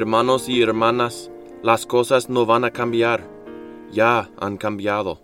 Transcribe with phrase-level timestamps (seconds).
[0.00, 1.30] Hermanos y hermanas,
[1.62, 3.28] las cosas no van a cambiar,
[3.92, 5.20] ya han cambiado.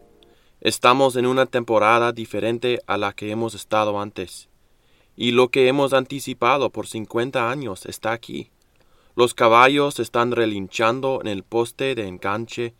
[0.60, 4.50] Estamos en una temporada diferente a la que hemos estado antes.
[5.16, 8.50] Y lo que hemos anticipado por cincuenta años está aquí.
[9.14, 12.74] Los caballos están relinchando en el poste de enganche,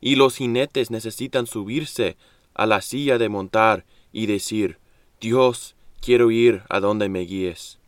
[0.00, 2.16] y los jinetes necesitan subirse
[2.54, 4.78] a la silla de montar y decir
[5.20, 7.79] Dios, quiero ir a donde me guíes.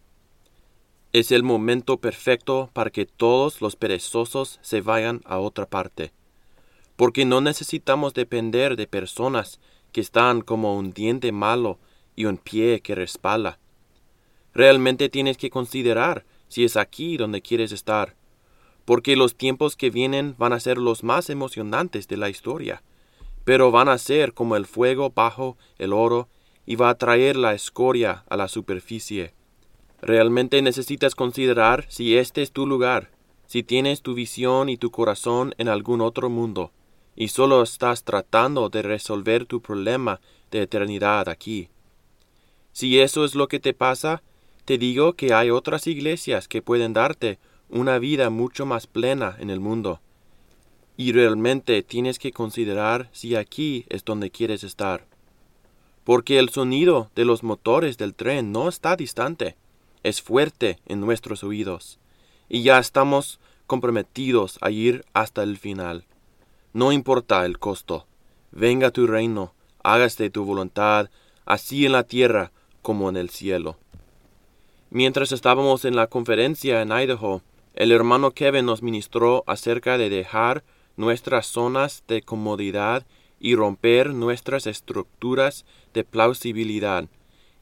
[1.14, 6.10] Es el momento perfecto para que todos los perezosos se vayan a otra parte,
[6.96, 9.60] porque no necesitamos depender de personas
[9.92, 11.78] que están como un diente malo
[12.16, 13.58] y un pie que respala.
[14.54, 18.16] Realmente tienes que considerar si es aquí donde quieres estar,
[18.86, 22.82] porque los tiempos que vienen van a ser los más emocionantes de la historia,
[23.44, 26.30] pero van a ser como el fuego bajo el oro
[26.64, 29.34] y va a traer la escoria a la superficie.
[30.02, 33.12] Realmente necesitas considerar si este es tu lugar,
[33.46, 36.72] si tienes tu visión y tu corazón en algún otro mundo,
[37.14, 41.68] y solo estás tratando de resolver tu problema de eternidad aquí.
[42.72, 44.24] Si eso es lo que te pasa,
[44.64, 49.50] te digo que hay otras iglesias que pueden darte una vida mucho más plena en
[49.50, 50.00] el mundo.
[50.96, 55.06] Y realmente tienes que considerar si aquí es donde quieres estar.
[56.02, 59.56] Porque el sonido de los motores del tren no está distante
[60.02, 61.98] es fuerte en nuestros oídos,
[62.48, 66.04] y ya estamos comprometidos a ir hasta el final.
[66.72, 68.06] No importa el costo.
[68.50, 71.10] Venga tu reino, hágase tu voluntad,
[71.44, 73.78] así en la tierra como en el cielo.
[74.90, 77.42] Mientras estábamos en la conferencia en Idaho,
[77.74, 80.64] el hermano Kevin nos ministró acerca de dejar
[80.96, 83.06] nuestras zonas de comodidad
[83.40, 87.08] y romper nuestras estructuras de plausibilidad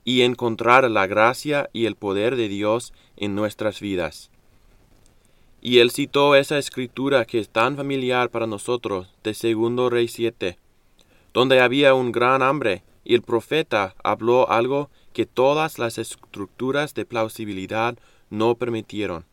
[0.04, 4.30] y encontrar la gracia y el poder de Dios en nuestras vidas.
[5.60, 10.58] Y él citó esa escritura que es tan familiar para nosotros de Segundo Rey 7,
[11.34, 17.04] donde había un gran hambre y el profeta habló algo que todas las estructuras de
[17.04, 17.98] plausibilidad
[18.30, 19.24] no permitieron.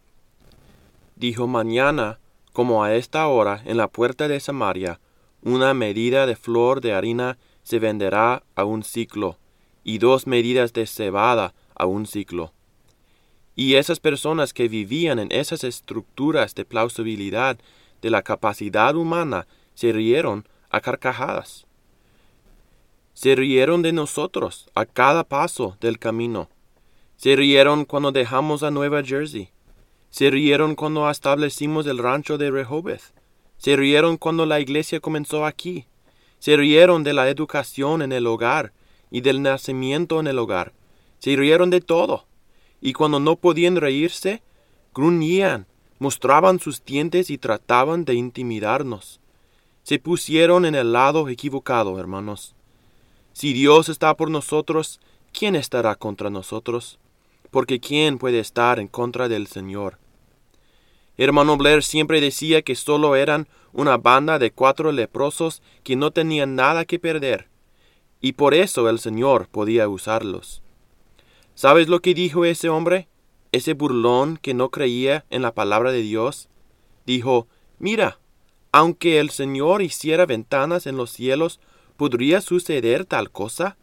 [1.16, 2.20] Dijo mañana,
[2.54, 5.00] como a esta hora, en la puerta de Samaria,
[5.44, 9.38] una medida de flor de harina se venderá a un ciclo,
[9.88, 12.52] y dos medidas de cebada a un ciclo.
[13.56, 17.58] Y esas personas que vivían en esas estructuras de plausibilidad
[18.02, 21.66] de la capacidad humana se rieron a carcajadas.
[23.14, 26.50] Se rieron de nosotros a cada paso del camino.
[27.16, 29.52] Se rieron cuando dejamos a Nueva Jersey.
[30.10, 33.14] Se rieron cuando establecimos el rancho de Rehoboth.
[33.58, 35.86] Se rieron cuando la iglesia comenzó aquí.
[36.40, 38.74] Se rieron de la educación en el hogar
[39.12, 40.74] y del nacimiento en el hogar.
[41.20, 42.26] Se rieron de todo,
[42.82, 44.42] y cuando no podían reírse,
[44.94, 45.66] gruñían,
[46.00, 49.20] mostraban sus dientes y trataban de intimidarnos.
[49.84, 52.56] Se pusieron en el lado equivocado, hermanos.
[53.34, 55.00] Si Dios está por nosotros,
[55.32, 57.00] ¿quién estará contra nosotros?
[57.52, 59.98] Porque ¿quién puede estar en contra del Señor?
[61.18, 66.56] Hermano Blair siempre decía que solo eran una banda de cuatro leprosos que no tenían
[66.56, 67.48] nada que perder
[68.22, 70.62] y por eso el Señor podía usarlos.
[71.56, 73.08] ¿Sabes lo que dijo ese hombre?
[73.52, 76.50] Ese burlón que no creía en la palabra de Dios.
[77.06, 77.48] Dijo,
[77.80, 78.20] mira,
[78.72, 81.60] aunque el Señor hiciera ventanas en los cielos,
[81.96, 83.78] ¿podría suceder tal cosa?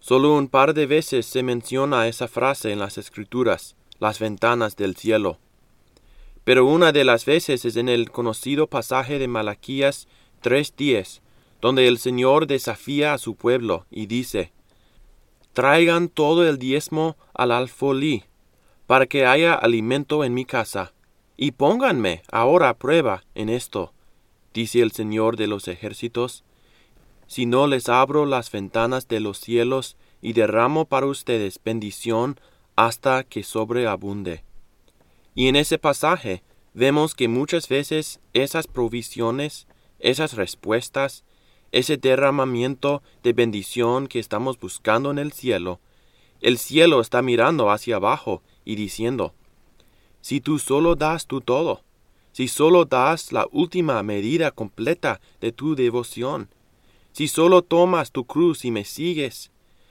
[0.00, 4.96] Solo un par de veces se menciona esa frase en las Escrituras, las ventanas del
[4.96, 5.38] cielo.
[6.44, 10.08] Pero una de las veces es en el conocido pasaje de Malaquías
[10.42, 11.20] 3.10,
[11.60, 14.52] donde el Señor desafía a su pueblo y dice,
[15.52, 18.24] Traigan todo el diezmo al alfolí,
[18.86, 20.92] para que haya alimento en mi casa,
[21.36, 23.92] y pónganme ahora a prueba en esto,
[24.54, 26.44] dice el Señor de los ejércitos,
[27.26, 32.40] si no les abro las ventanas de los cielos y derramo para ustedes bendición
[32.76, 34.42] hasta que sobreabunde.
[35.34, 36.42] Y en ese pasaje
[36.74, 39.66] vemos que muchas veces esas provisiones,
[39.98, 41.24] esas respuestas,
[41.72, 45.80] ese derramamiento de bendición que estamos buscando en el cielo,
[46.40, 49.34] el cielo está mirando hacia abajo y diciendo,
[50.20, 51.82] si tú solo das tu todo,
[52.32, 56.48] si solo das la última medida completa de tu devoción,
[57.12, 59.50] si solo tomas tu cruz y me sigues,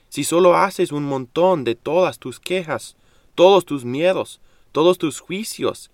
[0.10, 2.96] si solo haces un montón de todas tus quejas,
[3.36, 4.42] todos tus miedos,
[4.72, 5.92] todos tus juicios,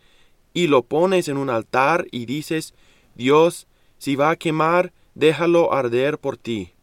[0.54, 2.74] y lo pones en un altar y dices,
[3.16, 3.68] Dios,
[3.98, 6.74] si va a quemar, déjalo arder por ti.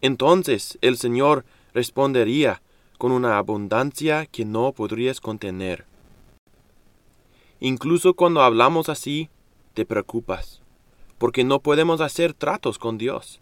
[0.00, 2.62] Entonces el Señor respondería
[2.98, 5.86] con una abundancia que no podrías contener.
[7.60, 9.30] Incluso cuando hablamos así,
[9.74, 10.60] te preocupas,
[11.18, 13.40] porque no podemos hacer tratos con Dios.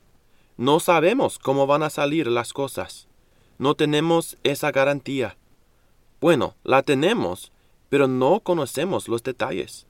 [0.57, 3.09] No sabemos cómo van a salir las cosas.
[3.59, 5.37] No tenemos esa garantía.
[6.21, 7.53] Bueno, la tenemos,
[7.89, 9.87] pero no conocemos los detalles.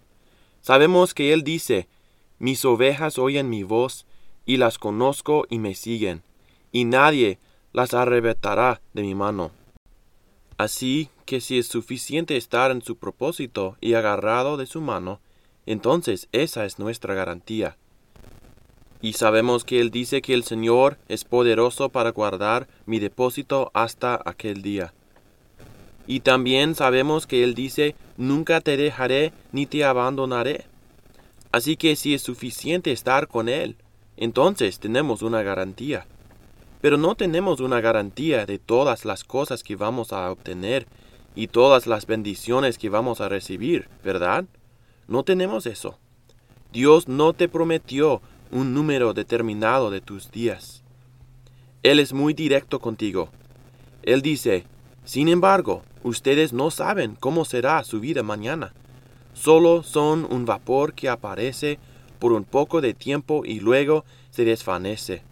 [0.61, 1.89] Sabemos que Él dice,
[2.39, 4.07] mis ovejas oyen mi voz,
[4.49, 6.23] y las conozco y me siguen,
[6.73, 7.39] y nadie
[7.75, 9.51] las arrebatará de mi mano.
[10.57, 15.21] Así que si es suficiente estar en su propósito y agarrado de su mano,
[15.67, 17.77] entonces esa es nuestra garantía.
[19.03, 24.19] Y sabemos que Él dice que el Señor es poderoso para guardar mi depósito hasta
[24.25, 24.95] aquel día.
[26.07, 30.65] Y también sabemos que Él dice, nunca te dejaré ni te abandonaré.
[31.53, 33.77] Así que si es suficiente estar con Él,
[34.19, 36.07] entonces tenemos una garantía.
[36.81, 40.87] Pero no tenemos una garantía de todas las cosas que vamos a obtener
[41.35, 44.45] y todas las bendiciones que vamos a recibir, ¿verdad?
[45.07, 45.99] No tenemos eso.
[46.73, 48.21] Dios no te prometió
[48.51, 50.83] un número determinado de tus días.
[51.83, 53.29] Él es muy directo contigo.
[54.03, 54.65] Él dice,
[55.05, 58.73] sin embargo, ustedes no saben cómo será su vida mañana.
[59.33, 61.79] Solo son un vapor que aparece
[62.19, 65.23] por un poco de tiempo y luego se desvanece.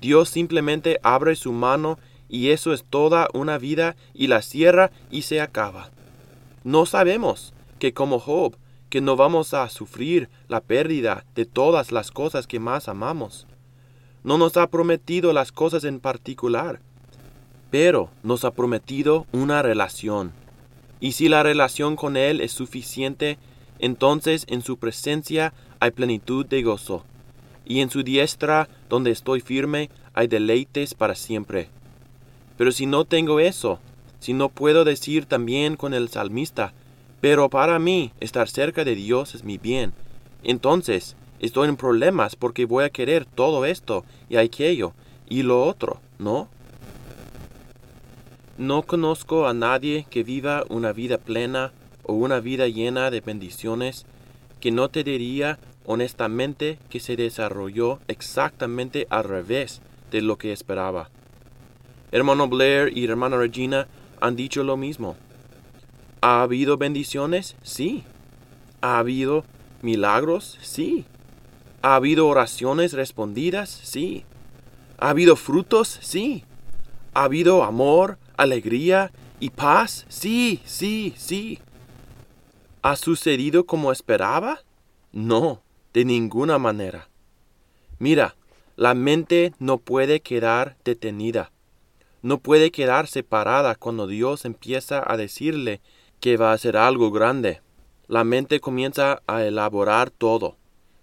[0.00, 1.98] Dios simplemente abre su mano
[2.28, 5.90] y eso es toda una vida y la cierra y se acaba.
[6.64, 8.56] No sabemos que como Job,
[8.88, 13.46] que no vamos a sufrir la pérdida de todas las cosas que más amamos.
[14.24, 16.80] No nos ha prometido las cosas en particular,
[17.70, 20.32] pero nos ha prometido una relación.
[21.00, 23.38] Y si la relación con Él es suficiente,
[23.78, 25.52] entonces en su presencia
[25.82, 27.02] hay plenitud de gozo
[27.64, 31.70] y en su diestra, donde estoy firme, hay deleites para siempre.
[32.56, 33.80] Pero si no tengo eso,
[34.20, 36.72] si no puedo decir también con el salmista,
[37.20, 39.92] pero para mí estar cerca de Dios es mi bien,
[40.44, 44.92] entonces estoy en problemas porque voy a querer todo esto y aquello
[45.28, 46.48] y lo otro, ¿no?
[48.56, 51.72] No conozco a nadie que viva una vida plena
[52.04, 54.06] o una vida llena de bendiciones
[54.60, 59.80] que no te diría honestamente que se desarrolló exactamente al revés
[60.10, 61.10] de lo que esperaba.
[62.10, 63.88] Hermano Blair y hermana Regina
[64.20, 65.16] han dicho lo mismo.
[66.20, 67.56] ¿Ha habido bendiciones?
[67.62, 68.04] Sí.
[68.80, 69.44] ¿Ha habido
[69.80, 70.58] milagros?
[70.62, 71.06] Sí.
[71.80, 73.70] ¿Ha habido oraciones respondidas?
[73.70, 74.24] Sí.
[74.98, 75.98] ¿Ha habido frutos?
[76.00, 76.44] Sí.
[77.14, 80.06] ¿Ha habido amor, alegría y paz?
[80.08, 81.58] Sí, sí, sí.
[82.82, 84.60] ¿Ha sucedido como esperaba?
[85.12, 87.08] No de ninguna manera.
[87.98, 88.36] Mira,
[88.76, 91.52] la mente no puede quedar detenida,
[92.22, 95.80] no puede quedar separada cuando Dios empieza a decirle
[96.20, 97.60] que va a hacer algo grande.
[98.06, 100.56] La mente comienza a elaborar todo,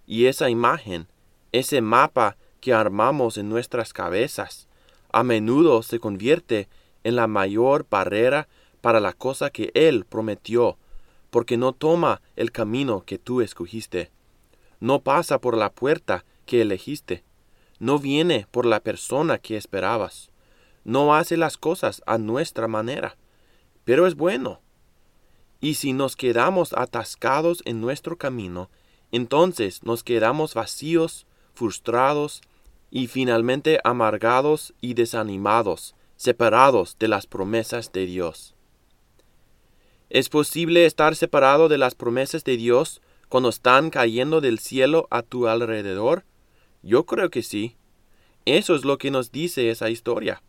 [0.07, 1.07] y esa imagen,
[1.51, 4.68] ese mapa que armamos en nuestras cabezas,
[5.12, 6.68] a menudo se convierte
[7.04, 8.47] en la mayor barrera
[8.81, 10.78] para la cosa que Él prometió,
[11.30, 14.11] porque no toma el camino que tú escogiste
[14.80, 17.24] no pasa por la puerta que elegiste,
[17.80, 20.30] no viene por la persona que esperabas,
[20.83, 23.18] no hace las cosas a nuestra manera,
[23.83, 24.62] pero es bueno.
[25.62, 28.69] Y si nos quedamos atascados en nuestro camino,
[29.12, 32.42] entonces nos quedamos vacíos, frustrados
[32.92, 38.56] y finalmente amargados y desanimados, separados de las promesas de Dios.
[40.09, 45.21] ¿Es posible estar separado de las promesas de Dios cuando están cayendo del cielo a
[45.21, 46.26] tu alrededor?
[46.81, 47.78] Yo creo que sí.
[48.45, 50.42] Eso es lo que nos dice esa historia.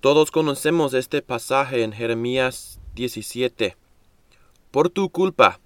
[0.00, 3.76] Todos conocemos este pasaje en Jeremías 17.
[4.70, 5.60] Por tu culpa.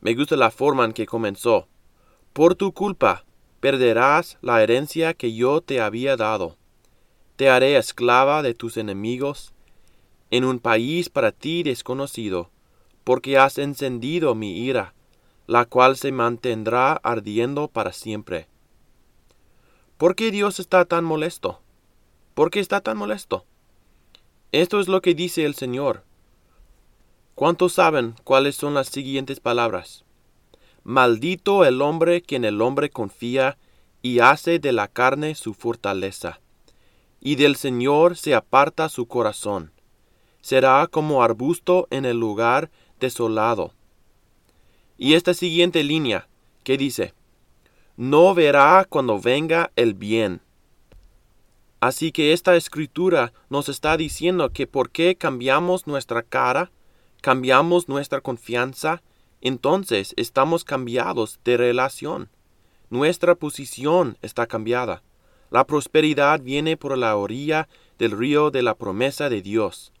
[0.00, 1.68] Me gusta la forma en que comenzó.
[2.32, 3.24] Por tu culpa
[3.60, 6.56] perderás la herencia que yo te había dado.
[7.36, 9.52] Te haré esclava de tus enemigos,
[10.30, 12.50] en un país para ti desconocido
[13.06, 14.92] porque has encendido mi ira,
[15.46, 18.48] la cual se mantendrá ardiendo para siempre.
[19.96, 21.60] ¿Por qué Dios está tan molesto?
[22.34, 23.44] ¿Por qué está tan molesto?
[24.50, 26.02] Esto es lo que dice el Señor.
[27.36, 30.04] ¿Cuántos saben cuáles son las siguientes palabras?
[30.82, 33.56] Maldito el hombre quien el hombre confía
[34.02, 36.40] y hace de la carne su fortaleza,
[37.20, 39.70] y del Señor se aparta su corazón.
[40.40, 42.68] Será como arbusto en el lugar
[43.00, 43.72] desolado.
[44.98, 46.28] Y esta siguiente línea,
[46.64, 47.14] que dice,
[47.96, 50.40] no verá cuando venga el bien.
[51.80, 56.70] Así que esta escritura nos está diciendo que por qué cambiamos nuestra cara,
[57.20, 59.02] cambiamos nuestra confianza,
[59.40, 62.30] entonces estamos cambiados de relación.
[62.90, 65.02] Nuestra posición está cambiada.
[65.50, 69.92] La prosperidad viene por la orilla del río de la promesa de Dios.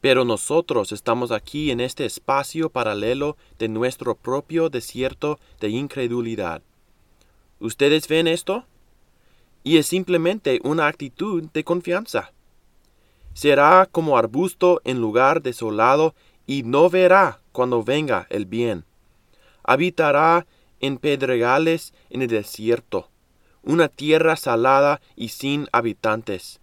[0.00, 6.62] Pero nosotros estamos aquí en este espacio paralelo de nuestro propio desierto de incredulidad.
[7.58, 8.64] ¿Ustedes ven esto?
[9.64, 12.32] Y es simplemente una actitud de confianza.
[13.34, 16.14] Será como arbusto en lugar desolado
[16.46, 18.84] y no verá cuando venga el bien.
[19.64, 20.46] Habitará
[20.80, 23.10] en pedregales en el desierto,
[23.62, 26.60] una tierra salada y sin habitantes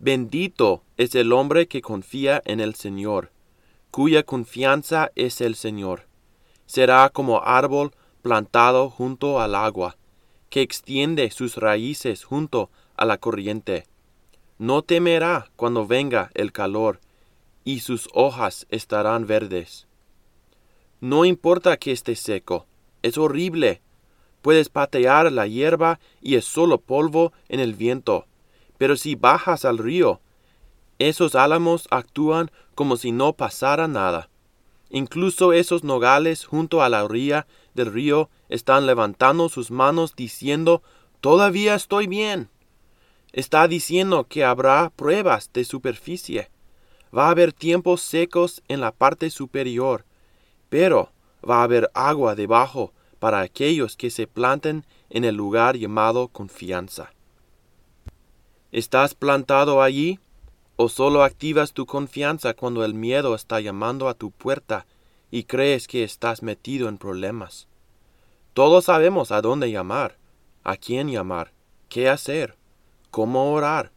[0.00, 3.32] Bendito es el hombre que confía en el Señor,
[3.90, 6.06] cuya confianza es el Señor.
[6.66, 7.90] Será como árbol
[8.22, 9.96] plantado junto al agua,
[10.50, 13.86] que extiende sus raíces junto a la corriente.
[14.56, 17.00] No temerá cuando venga el calor,
[17.64, 19.88] y sus hojas estarán verdes.
[21.00, 22.66] No importa que esté seco,
[23.02, 23.80] es horrible.
[24.42, 28.27] Puedes patear la hierba y es solo polvo en el viento
[28.78, 30.20] pero si bajas al río,
[30.98, 34.30] esos álamos actúan como si no pasara nada.
[34.90, 40.82] Incluso esos nogales junto a la orilla del río están levantando sus manos diciendo
[41.20, 42.48] Todavía estoy bien.
[43.32, 46.48] Está diciendo que habrá pruebas de superficie.
[47.16, 50.04] Va a haber tiempos secos en la parte superior,
[50.68, 51.10] pero
[51.48, 57.10] va a haber agua debajo para aquellos que se planten en el lugar llamado confianza.
[58.70, 60.20] ¿Estás plantado allí?
[60.76, 64.86] ¿O solo activas tu confianza cuando el miedo está llamando a tu puerta
[65.30, 67.66] y crees que estás metido en problemas?
[68.52, 70.18] Todos sabemos a dónde llamar,
[70.64, 71.52] a quién llamar,
[71.88, 72.56] qué hacer,
[73.10, 73.90] cómo orar.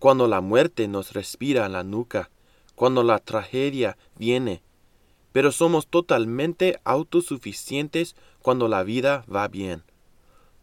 [0.00, 2.30] Cuando la muerte nos respira en la nuca,
[2.74, 4.60] cuando la tragedia viene,
[5.30, 9.84] pero somos totalmente autosuficientes cuando la vida va bien.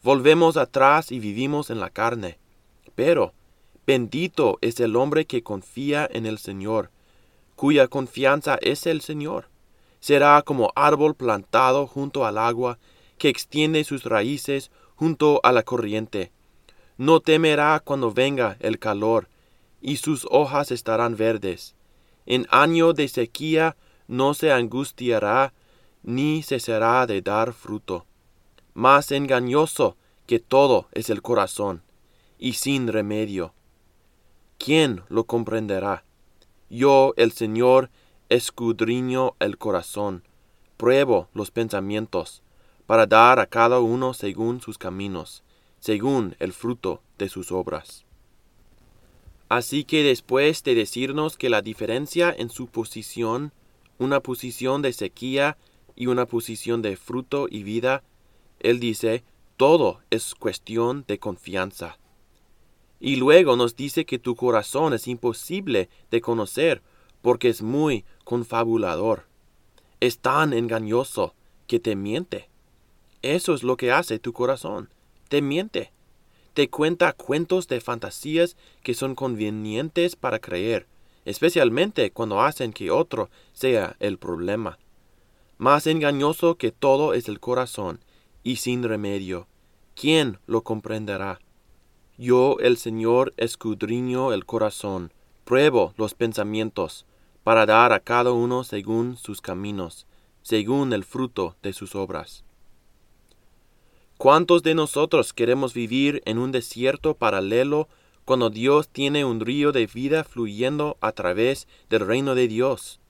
[0.04, 2.40] Volvemos atrás y vivimos en la carne
[2.96, 3.34] pero
[3.86, 6.90] bendito es el hombre que confía en el Señor,
[7.56, 9.50] cuya confianza es el Señor.
[10.00, 12.80] Será como árbol plantado junto al agua,
[13.18, 16.32] que extiende sus raíces junto a la corriente.
[16.98, 19.28] No temerá cuando venga el calor,
[19.82, 21.76] y sus hojas estarán verdes.
[22.26, 23.76] En año de sequía
[24.08, 25.54] no se angustiará,
[26.04, 28.06] ni cesará de dar fruto.
[28.74, 29.98] Más engañoso
[30.28, 31.84] que todo es el corazón,
[32.38, 33.54] y sin remedio.
[34.58, 36.04] ¿Quién lo comprenderá?
[36.70, 37.90] Yo, el Señor,
[38.30, 40.24] escudriño el corazón,
[40.78, 42.42] pruebo los pensamientos,
[42.86, 45.44] para dar a cada uno según sus caminos,
[45.80, 48.06] según el fruto de sus obras.
[49.50, 53.54] Así que después de decirnos que la diferencia en su posición,
[54.00, 55.58] una posición de sequía
[55.96, 58.04] y una posición de fruto y vida,
[58.60, 59.24] él dice,
[59.58, 61.98] todo es cuestión de confianza.
[63.00, 66.82] Y luego nos dice que tu corazón es imposible de conocer
[67.22, 69.26] porque es muy confabulador.
[70.00, 71.34] Es tan engañoso
[71.68, 72.50] que te miente.
[73.22, 74.90] Eso es lo que hace tu corazón.
[75.30, 75.92] Te miente.
[76.54, 80.88] Te cuenta cuentos de fantasías que son convenientes para creer,
[81.26, 84.78] especialmente cuando hacen que otro sea el problema.
[85.58, 88.00] Más engañoso que todo es el corazón,
[88.44, 89.48] y sin remedio.
[89.96, 91.40] ¿Quién lo comprenderá?
[92.18, 95.12] Yo el Señor escudriño el corazón,
[95.44, 97.06] pruebo los pensamientos,
[97.44, 100.08] para dar a cada uno según sus caminos,
[100.42, 102.44] según el fruto de sus obras.
[104.18, 107.90] ¿Cuántos de nosotros queremos vivir en un desierto paralelo
[108.24, 113.02] cuando Dios tiene un río de vida fluyendo a través del reino de Dios?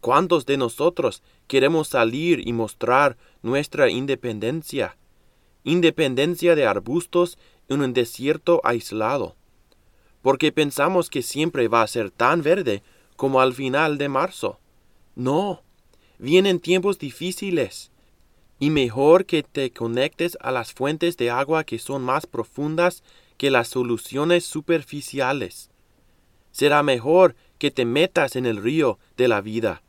[0.00, 4.96] ¿Cuántos de nosotros queremos salir y mostrar nuestra independencia?
[5.64, 7.38] Independencia de arbustos
[7.68, 9.36] en un desierto aislado,
[10.22, 12.82] porque pensamos que siempre va a ser tan verde
[13.16, 14.58] como al final de marzo.
[15.14, 15.62] No,
[16.18, 17.90] vienen tiempos difíciles,
[18.58, 23.02] y mejor que te conectes a las fuentes de agua que son más profundas
[23.36, 25.70] que las soluciones superficiales.
[26.52, 29.82] Será mejor que te metas en el río de la vida.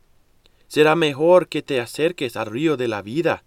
[0.66, 3.42] Será mejor que te acerques al río de la vida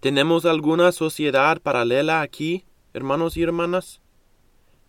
[0.00, 2.64] ¿Tenemos alguna sociedad paralela aquí,
[2.94, 4.00] hermanos y hermanas?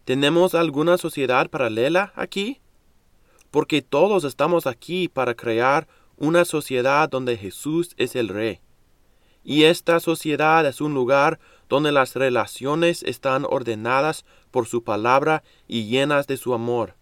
[0.06, 2.62] ¿Tenemos alguna sociedad paralela aquí?
[3.50, 8.60] Porque todos estamos aquí para crear una sociedad donde Jesús es el Rey.
[9.44, 11.40] Y esta sociedad es un lugar
[11.70, 16.96] donde las relaciones están ordenadas por su palabra y llenas de su amor.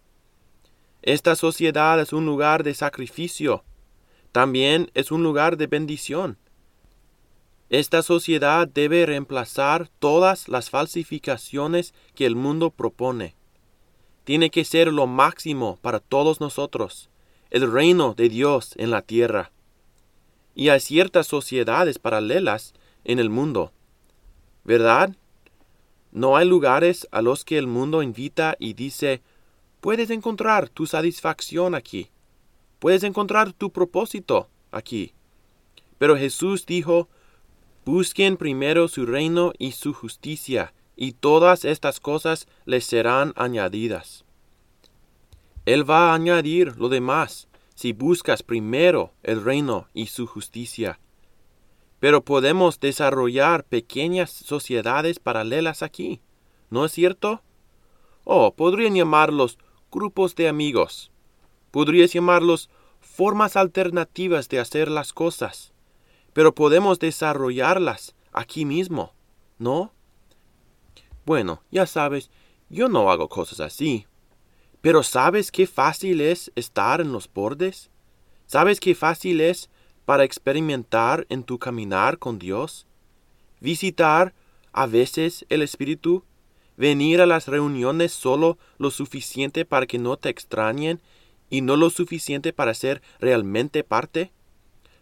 [1.01, 3.65] Esta sociedad es un lugar de sacrificio.
[4.31, 6.37] También es un lugar de bendición.
[7.69, 13.35] Esta sociedad debe reemplazar todas las falsificaciones que el mundo propone.
[14.23, 17.09] Tiene que ser lo máximo para todos nosotros,
[17.49, 19.51] el reino de Dios en la tierra.
[20.55, 23.73] Y hay ciertas sociedades paralelas en el mundo.
[24.63, 25.15] ¿Verdad?
[26.11, 29.21] No hay lugares a los que el mundo invita y dice,
[29.81, 32.09] puedes encontrar tu satisfacción aquí,
[32.79, 35.13] puedes encontrar tu propósito aquí.
[35.97, 37.09] Pero Jesús dijo,
[37.87, 44.25] busquen primero su reino y su justicia, y todas estas cosas les serán añadidas.
[45.65, 50.99] Él va a añadir lo demás si buscas primero el reino y su justicia.
[52.01, 56.19] Pero podemos desarrollar pequeñas sociedades paralelas aquí,
[56.69, 57.41] ¿no es cierto?
[58.25, 59.57] O podrían llamarlos
[59.93, 61.09] grupos de amigos.
[61.71, 65.71] Podrías llamarlos formas alternativas de hacer las cosas.
[66.37, 69.11] Pero podemos desarrollarlas aquí mismo,
[69.57, 69.91] ¿no?
[71.25, 72.29] Bueno, ya sabes,
[72.69, 74.05] yo no hago cosas así.
[74.79, 77.89] Pero ¿sabes qué fácil es estar en los bordes?
[78.45, 79.71] ¿Sabes qué fácil es
[80.05, 82.85] para experimentar en tu caminar con Dios,
[83.59, 84.35] visitar
[84.73, 86.23] a veces el Espíritu,
[86.75, 91.01] venir a las reuniones solo lo suficiente para que no te extrañen
[91.49, 94.31] y no lo suficiente para ser realmente parte?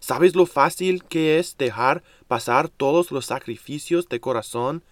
[0.07, 4.83] ¿Sabes lo fácil que es dejar pasar todos los sacrificios de corazón,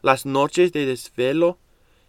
[0.00, 1.58] las noches de desvelo,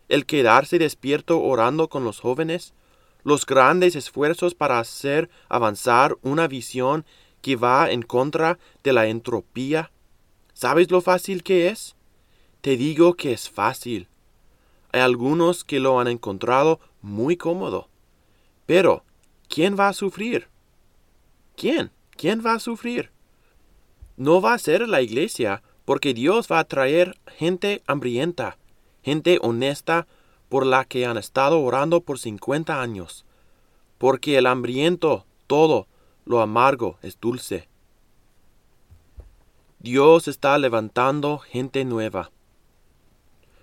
[0.10, 2.75] el quedarse despierto orando con los jóvenes,
[3.24, 7.03] los grandes esfuerzos para hacer avanzar una visión
[7.42, 9.90] que va en contra de la entropía.
[10.53, 11.96] ¿Sabes lo fácil que es?
[12.62, 14.07] Te digo que es fácil.
[14.92, 17.90] Hay algunos que lo han encontrado muy cómodo.
[18.68, 19.03] Pero,
[19.50, 20.48] ¿quién va a sufrir?
[21.55, 21.92] ¿Quién?
[22.22, 23.10] ¿Quién va a sufrir?
[24.16, 28.60] No va a ser la iglesia, porque Dios va a traer gente hambrienta,
[29.01, 30.05] gente honesta
[30.48, 33.25] por la que han estado orando por cincuenta años.
[33.98, 35.88] Porque el hambriento todo
[36.24, 37.68] lo amargo es dulce.
[39.79, 42.29] Dios está levantando gente nueva.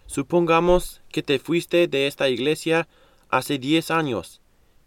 [0.06, 2.88] Supongamos que te fuiste de esta iglesia
[3.28, 4.40] hace diez años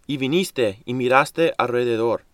[0.07, 2.25] y viniste y miraste alrededor.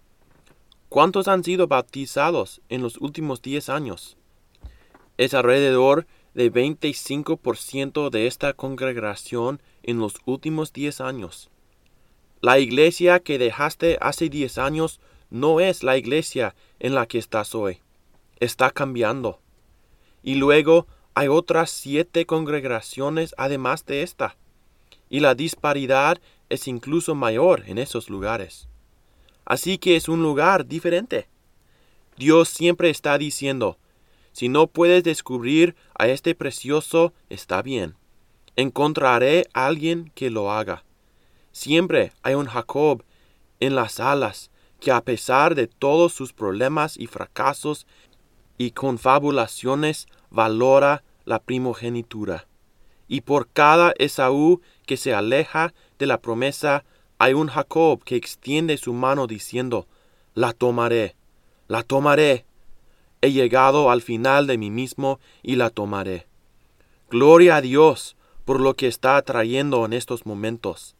[0.89, 4.15] ¿Cuántos han sido bautizados en los últimos diez años?
[5.17, 11.49] Es alrededor de 25% de esta congregación en los últimos diez años.
[12.39, 17.53] La iglesia que dejaste hace diez años no es la iglesia en la que estás
[17.53, 17.79] hoy.
[18.39, 19.41] Está cambiando.
[20.23, 24.37] Y luego hay otras siete congregaciones además de esta.
[25.09, 28.69] Y la disparidad es incluso mayor en esos lugares.
[29.47, 31.29] Así que es un lugar diferente.
[32.17, 33.77] Dios siempre está diciendo,
[34.33, 37.95] si no puedes descubrir a este precioso, está bien.
[38.57, 40.83] Encontraré a alguien que lo haga.
[41.53, 43.03] Siempre hay un Jacob
[43.61, 47.87] en las alas que a pesar de todos sus problemas y fracasos
[48.57, 52.47] y confabulaciones valora la primogenitura.
[53.07, 56.83] Y por cada Esaú que se aleja de la promesa,
[57.19, 59.87] hay un Jacob que extiende su mano diciendo,
[60.33, 61.15] La tomaré,
[61.67, 62.45] la tomaré.
[63.21, 66.27] He llegado al final de mí mismo y la tomaré.
[67.09, 70.95] Gloria a Dios por lo que está trayendo en estos momentos.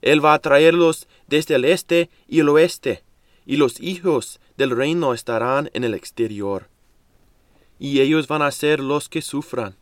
[0.00, 3.04] Él va a traerlos desde el este y el oeste,
[3.44, 6.68] y los hijos del reino estarán en el exterior.
[7.78, 9.76] Y ellos van a ser los que sufran.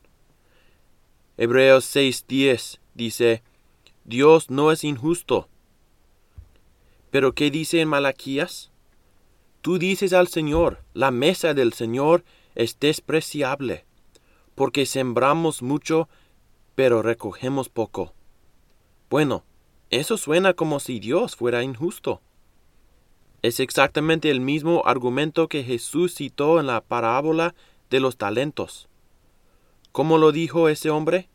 [1.36, 3.42] Hebreos 6:10 dice,
[4.06, 5.48] Dios no es injusto.
[7.10, 8.70] Pero ¿qué dice en Malaquías?
[9.62, 13.84] Tú dices al Señor, la mesa del Señor es despreciable,
[14.54, 16.08] porque sembramos mucho,
[16.76, 18.14] pero recogemos poco.
[19.10, 19.44] Bueno,
[19.90, 22.20] eso suena como si Dios fuera injusto.
[23.42, 27.56] Es exactamente el mismo argumento que Jesús citó en la parábola
[27.90, 28.88] de los talentos.
[29.90, 31.28] ¿Cómo lo dijo ese hombre?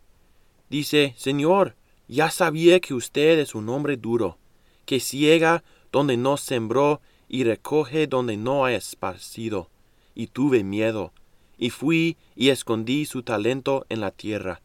[0.70, 1.76] Dice, Señor,
[2.12, 4.38] ya sabía que usted es un hombre duro,
[4.86, 9.70] que ciega donde no sembró y recoge donde no ha esparcido.
[10.14, 11.14] Y tuve miedo,
[11.58, 14.62] y fui y escondí su talento en la tierra.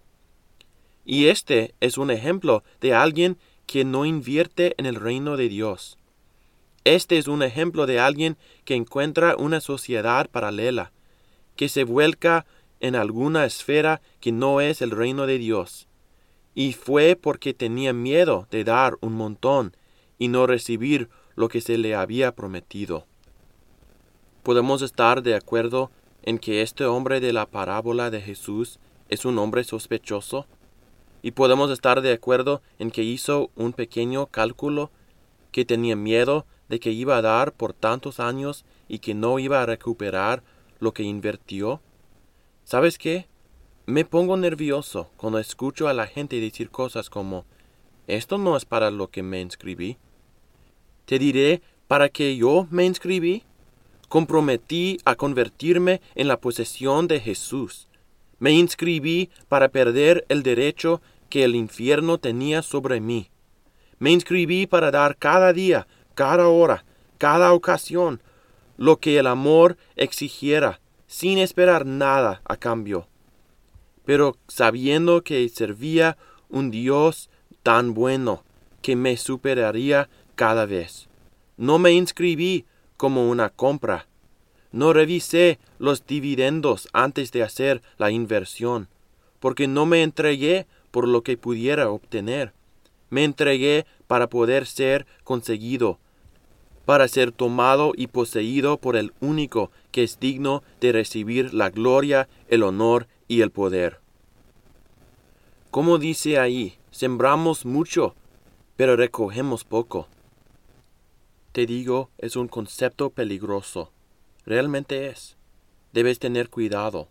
[1.04, 5.98] Y este es un ejemplo de alguien que no invierte en el reino de Dios.
[6.82, 10.90] Este es un ejemplo de alguien que encuentra una sociedad paralela,
[11.54, 12.44] que se vuelca
[12.80, 15.86] en alguna esfera que no es el reino de Dios.
[16.56, 19.76] Y fue porque tenía miedo de dar un montón
[20.18, 23.04] y no recibir lo que se le había prometido.
[24.42, 25.90] Podemos estar de acuerdo
[26.22, 30.46] en que este hombre de la parábola de Jesús es un hombre sospechoso,
[31.22, 34.90] y podemos estar de acuerdo en que hizo un pequeño cálculo,
[35.52, 39.60] que tenía miedo de que iba a dar por tantos años y que no iba
[39.60, 40.42] a recuperar
[40.78, 41.80] lo que invirtió.
[42.64, 43.26] ¿Sabes qué?
[43.88, 47.44] Me pongo nervioso cuando escucho a la gente decir cosas como
[48.08, 49.96] esto no es para lo que me inscribí.
[51.04, 53.44] Te diré para qué yo me inscribí.
[54.08, 57.86] Comprometí a convertirme en la posesión de Jesús.
[58.40, 63.30] Me inscribí para perder el derecho que el infierno tenía sobre mí.
[64.00, 66.84] Me inscribí para dar cada día, cada hora,
[67.18, 68.20] cada ocasión,
[68.76, 73.06] lo que el amor exigiera, sin esperar nada a cambio.
[74.06, 76.16] Pero sabiendo que servía
[76.48, 77.28] un Dios
[77.62, 78.44] tan bueno
[78.80, 81.08] que me superaría cada vez.
[81.56, 82.64] No me inscribí
[82.96, 84.06] como una compra.
[84.70, 88.88] No revisé los dividendos antes de hacer la inversión,
[89.40, 92.52] porque no me entregué por lo que pudiera obtener.
[93.10, 95.98] Me entregué para poder ser conseguido,
[96.84, 102.28] para ser tomado y poseído por el único que es digno de recibir la gloria,
[102.48, 104.00] el honor y el poder.
[105.70, 108.14] Como dice ahí, sembramos mucho,
[108.76, 110.08] pero recogemos poco.
[111.52, 113.90] Te digo, es un concepto peligroso.
[114.44, 115.36] Realmente es.
[115.92, 117.08] Debes tener cuidado.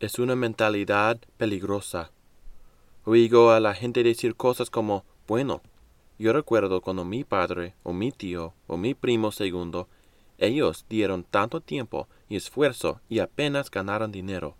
[0.00, 2.10] Es una mentalidad peligrosa.
[3.04, 5.62] Oigo a la gente decir cosas como, bueno,
[6.18, 9.88] yo recuerdo cuando mi padre o mi tío o mi primo segundo,
[10.36, 14.56] ellos dieron tanto tiempo y esfuerzo y apenas ganaron dinero.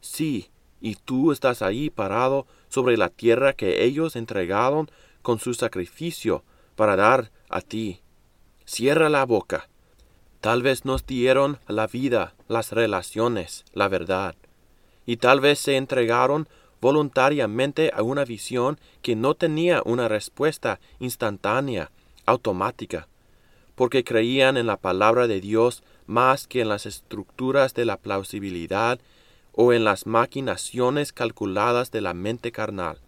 [0.00, 4.90] Sí, y tú estás ahí parado sobre la tierra que ellos entregaron
[5.22, 8.00] con su sacrificio para dar a ti.
[8.64, 9.68] Cierra la boca.
[10.40, 14.34] Tal vez nos dieron la vida, las relaciones, la verdad.
[15.04, 16.48] Y tal vez se entregaron
[16.80, 21.90] voluntariamente a una visión que no tenía una respuesta instantánea,
[22.24, 23.08] automática,
[23.74, 28.98] porque creían en la palabra de Dios más que en las estructuras de la plausibilidad
[29.52, 32.98] o en las maquinaciones calculadas de la mente carnal,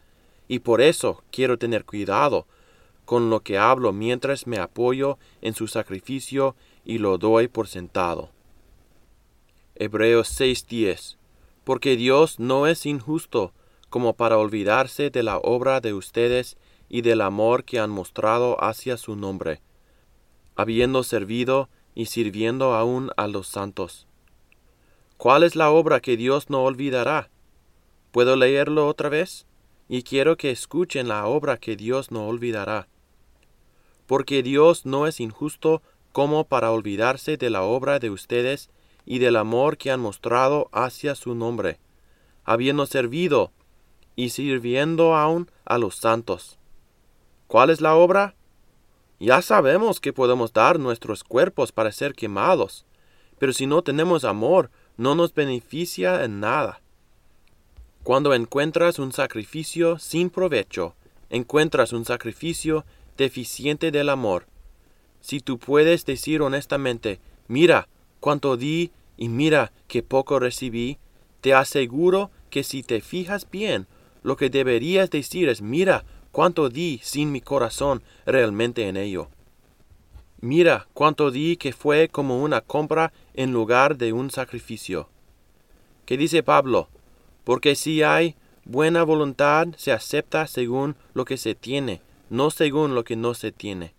[0.48, 2.46] y por eso quiero tener cuidado
[3.04, 8.30] con lo que hablo mientras me apoyo en su sacrificio y lo doy por sentado.
[9.74, 11.16] Hebreos 6:10
[11.64, 13.52] Porque Dios no es injusto
[13.88, 16.56] como para olvidarse de la obra de ustedes
[16.88, 19.60] y del amor que han mostrado hacia su nombre,
[20.56, 24.06] habiendo servido y sirviendo aún a los santos
[25.22, 27.30] ¿Cuál es la obra que Dios no olvidará?
[28.10, 29.46] ¿Puedo leerlo otra vez?
[29.88, 32.88] Y quiero que escuchen la obra que Dios no olvidará.
[34.08, 35.80] Porque Dios no es injusto
[36.10, 38.68] como para olvidarse de la obra de ustedes
[39.06, 41.78] y del amor que han mostrado hacia su nombre,
[42.42, 43.52] habiendo servido
[44.16, 46.58] y sirviendo aún a los santos.
[47.46, 48.34] ¿Cuál es la obra?
[49.20, 52.86] Ya sabemos que podemos dar nuestros cuerpos para ser quemados,
[53.38, 56.80] pero si no tenemos amor, no nos beneficia en nada.
[58.02, 60.94] Cuando encuentras un sacrificio sin provecho,
[61.30, 62.84] encuentras un sacrificio
[63.16, 64.46] deficiente del amor.
[65.20, 67.88] Si tú puedes decir honestamente, mira
[68.20, 70.98] cuánto di y mira qué poco recibí,
[71.40, 73.86] te aseguro que si te fijas bien,
[74.22, 79.28] lo que deberías decir es, mira cuánto di sin mi corazón realmente en ello.
[80.42, 85.08] Mira cuánto di que fue como una compra en lugar de un sacrificio.
[86.04, 86.88] ¿Qué dice Pablo?
[87.44, 93.04] Porque si hay buena voluntad, se acepta según lo que se tiene, no según lo
[93.04, 93.94] que no se tiene.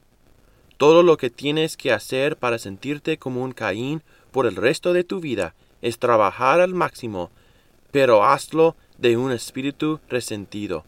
[0.75, 5.06] Todo lo que tienes que hacer para sentirte como un Caín por el resto de
[5.06, 7.32] tu vida es trabajar al máximo,
[7.91, 10.84] pero hazlo de un espíritu resentido.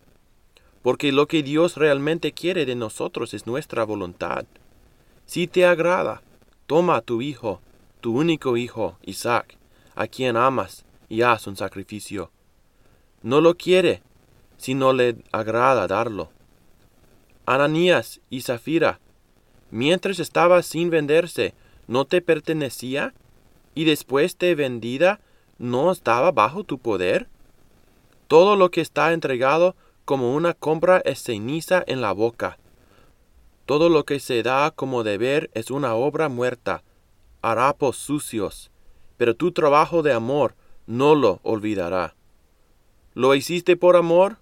[0.81, 4.45] Porque lo que Dios realmente quiere de nosotros es nuestra voluntad.
[5.25, 6.21] Si te agrada,
[6.67, 7.59] toma a tu hijo,
[7.99, 9.57] tu único hijo, Isaac,
[9.95, 12.29] a quien amas, y haz un sacrificio.
[13.23, 14.03] No lo quiere,
[14.57, 16.29] si no le agrada darlo.
[17.47, 18.99] Ananías y Zafira,
[19.71, 21.55] mientras estaba sin venderse,
[21.87, 23.13] ¿no te pertenecía?
[23.73, 25.19] ¿Y después de vendida,
[25.57, 27.27] no estaba bajo tu poder?
[28.27, 32.59] Todo lo que está entregado como una compra es ceniza en la boca
[33.65, 36.83] todo lo que se da como deber es una obra muerta,
[37.41, 38.71] harapos sucios,
[39.17, 42.15] pero tu trabajo de amor no lo olvidará.
[43.13, 44.37] ¿Lo hiciste por amor?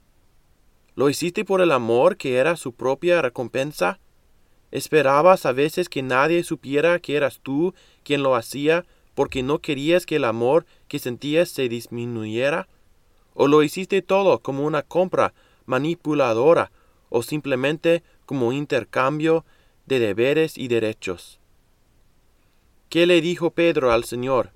[0.96, 4.00] ¿Lo hiciste por el amor que era su propia recompensa?
[4.72, 10.06] ¿Esperabas a veces que nadie supiera que eras tú quien lo hacía porque no querías
[10.06, 12.68] que el amor que sentías se disminuyera?
[13.36, 15.34] ¿O lo hiciste todo como una compra
[15.66, 16.72] manipuladora
[17.10, 19.46] o simplemente como intercambio
[19.86, 21.40] de deberes y derechos?
[22.90, 24.52] ¿Qué le dijo Pedro al Señor?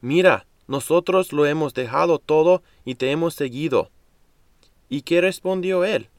[0.00, 3.90] Mira, nosotros lo hemos dejado todo y te hemos seguido.
[4.88, 6.10] ¿Y qué respondió él?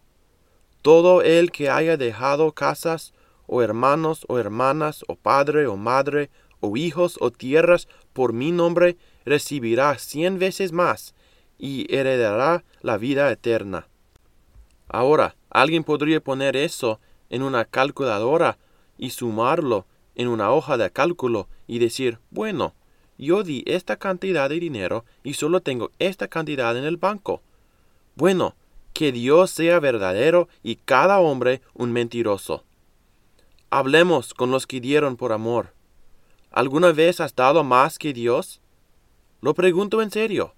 [0.81, 3.13] Todo el que haya dejado casas,
[3.45, 8.97] o hermanos, o hermanas, o padre, o madre, o hijos, o tierras, por mi nombre,
[9.25, 11.13] recibirá cien veces más,
[11.57, 13.87] y heredará la vida eterna.
[14.87, 18.57] Ahora, alguien podría poner eso en una calculadora
[18.97, 19.85] y sumarlo
[20.15, 22.73] en una hoja de cálculo y decir, bueno,
[23.17, 27.41] yo di esta cantidad de dinero y solo tengo esta cantidad en el banco.
[28.15, 28.55] Bueno,
[28.93, 32.63] que Dios sea verdadero y cada hombre un mentiroso.
[33.69, 35.73] Hablemos con los que dieron por amor.
[36.51, 38.61] ¿Alguna vez has dado más que Dios?
[39.41, 40.53] Lo pregunto en serio.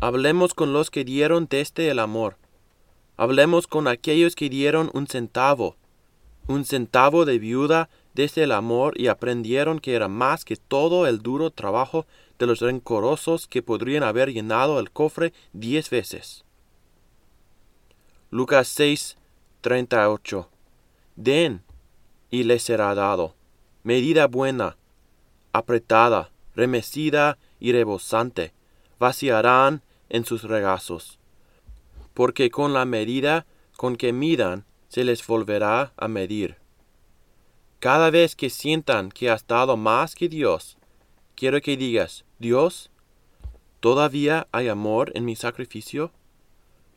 [0.00, 2.36] Hablemos con los que dieron desde el amor.
[3.18, 5.74] Hablemos con aquellos que dieron un centavo,
[6.46, 11.18] un centavo de viuda desde el amor y aprendieron que era más que todo el
[11.18, 12.06] duro trabajo
[12.38, 16.44] de los rencorosos que podrían haber llenado el cofre diez veces.
[18.30, 19.16] Lucas 6,
[19.62, 20.48] 38.
[21.16, 21.64] Den,
[22.30, 23.34] y les será dado.
[23.82, 24.76] Medida buena,
[25.52, 28.52] apretada, remecida y rebosante,
[29.00, 31.18] vaciarán en sus regazos.
[32.18, 36.56] Porque con la medida con que midan, se les volverá a medir.
[37.78, 40.78] Cada vez que sientan que has dado más que Dios,
[41.36, 42.90] quiero que digas, Dios,
[43.78, 46.10] ¿todavía hay amor en mi sacrificio?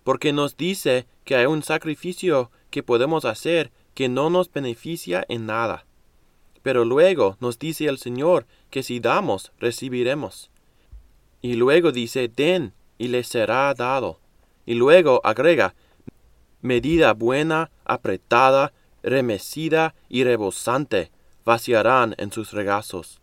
[0.03, 5.45] porque nos dice que hay un sacrificio que podemos hacer que no nos beneficia en
[5.45, 5.85] nada.
[6.63, 10.49] Pero luego nos dice el Señor que si damos, recibiremos.
[11.41, 14.20] Y luego dice, den, y les será dado.
[14.65, 15.75] Y luego agrega,
[16.61, 21.11] medida buena, apretada, remecida y rebosante,
[21.43, 23.19] vaciarán en sus regazos.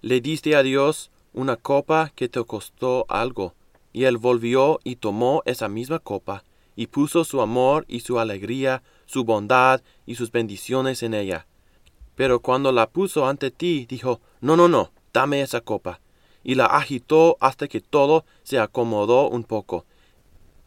[0.00, 3.54] Le diste a Dios una copa que te costó algo,
[3.92, 6.44] y él volvió y tomó esa misma copa,
[6.76, 11.46] y puso su amor y su alegría, su bondad y sus bendiciones en ella.
[12.14, 16.00] Pero cuando la puso ante ti, dijo, No, no, no, dame esa copa.
[16.42, 19.86] Y la agitó hasta que todo se acomodó un poco.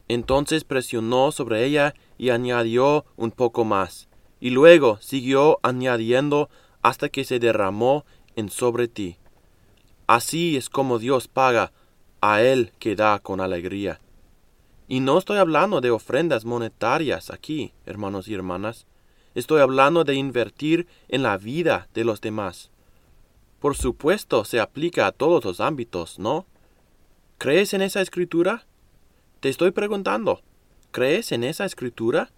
[0.07, 4.07] Entonces presionó sobre ella y añadió un poco más.
[4.39, 6.49] Y luego siguió añadiendo
[6.81, 9.17] hasta que se derramó en sobre ti.
[10.05, 11.73] Así es como Dios paga
[12.21, 13.99] a Él que da con alegría.
[14.87, 18.85] Y no estoy hablando de ofrendas monetarias aquí, hermanos y hermanas.
[19.35, 22.71] Estoy hablando de invertir en la vida de los demás.
[23.59, 26.45] Por supuesto, se aplica a todos los ámbitos, ¿no?
[27.37, 28.65] ¿Crees en esa escritura?
[29.39, 30.41] Te estoy preguntando,
[30.89, 32.31] ¿crees en esa escritura?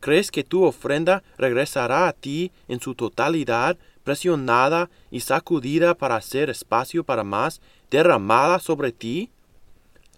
[0.00, 6.50] ¿Crees que tu ofrenda regresará a ti en su totalidad, presionada y sacudida para hacer
[6.50, 9.30] espacio para más derramada sobre ti?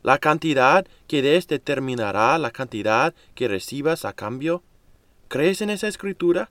[0.03, 4.65] ¿La cantidad que des determinará la cantidad que recibas a cambio?
[5.29, 6.51] ¿Crees en esa escritura?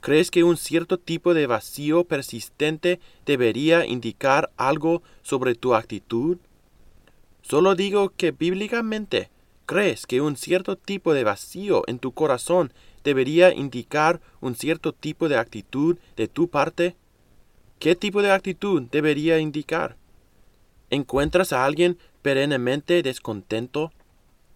[0.00, 6.38] ¿Crees que un cierto tipo de vacío persistente debería indicar algo sobre tu actitud?
[7.48, 9.30] Solo digo que bíblicamente,
[9.66, 12.72] ¿crees que un cierto tipo de vacío en tu corazón
[13.04, 16.96] debería indicar un cierto tipo de actitud de tu parte?
[17.78, 19.96] ¿Qué tipo de actitud debería indicar?
[20.90, 23.92] ¿Encuentras a alguien perennemente descontento?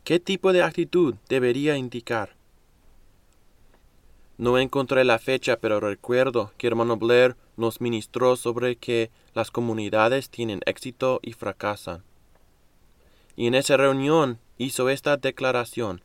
[0.02, 2.34] ¿Qué tipo de actitud debería indicar?
[4.36, 10.28] No encontré la fecha, pero recuerdo que hermano Blair nos ministró sobre que las comunidades
[10.28, 12.02] tienen éxito y fracasan.
[13.40, 16.02] Y en esa reunión hizo esta declaración.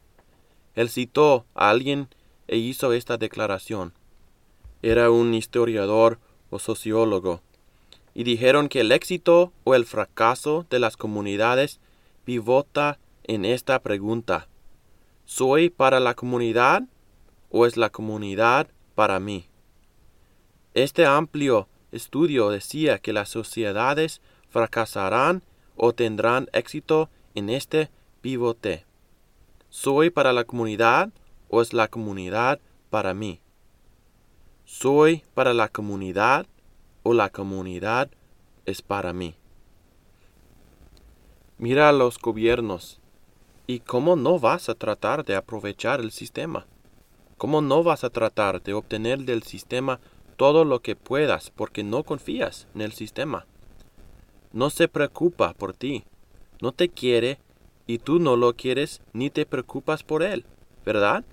[0.73, 2.07] Él citó a alguien
[2.47, 3.91] e hizo esta declaración.
[4.81, 6.17] Era un historiador
[6.49, 7.41] o sociólogo
[8.13, 11.81] y dijeron que el éxito o el fracaso de las comunidades
[12.23, 14.47] pivota en esta pregunta.
[15.25, 16.83] ¿Soy para la comunidad
[17.49, 19.49] o es la comunidad para mí?
[20.73, 25.43] Este amplio estudio decía que las sociedades fracasarán
[25.75, 27.89] o tendrán éxito en este
[28.21, 28.85] pivote.
[29.69, 31.11] ¿Soy para la comunidad
[31.49, 33.39] o es la comunidad para mí?
[34.65, 36.47] ¿Soy para la comunidad
[37.07, 38.09] o la comunidad
[38.65, 39.35] es para mí.
[41.59, 42.99] Mira a los gobiernos.
[43.67, 46.65] ¿Y cómo no vas a tratar de aprovechar el sistema?
[47.37, 49.99] ¿Cómo no vas a tratar de obtener del sistema
[50.35, 53.45] todo lo que puedas porque no confías en el sistema?
[54.51, 56.05] No se preocupa por ti,
[56.61, 57.39] no te quiere
[57.87, 60.45] y tú no lo quieres ni te preocupas por él,
[60.85, 61.23] ¿verdad?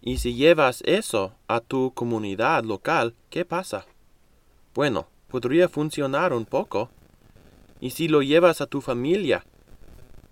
[0.00, 3.86] Y si llevas eso a tu comunidad local, ¿qué pasa?
[4.74, 6.90] Bueno, podría funcionar un poco.
[7.80, 9.44] Y si lo llevas a tu familia,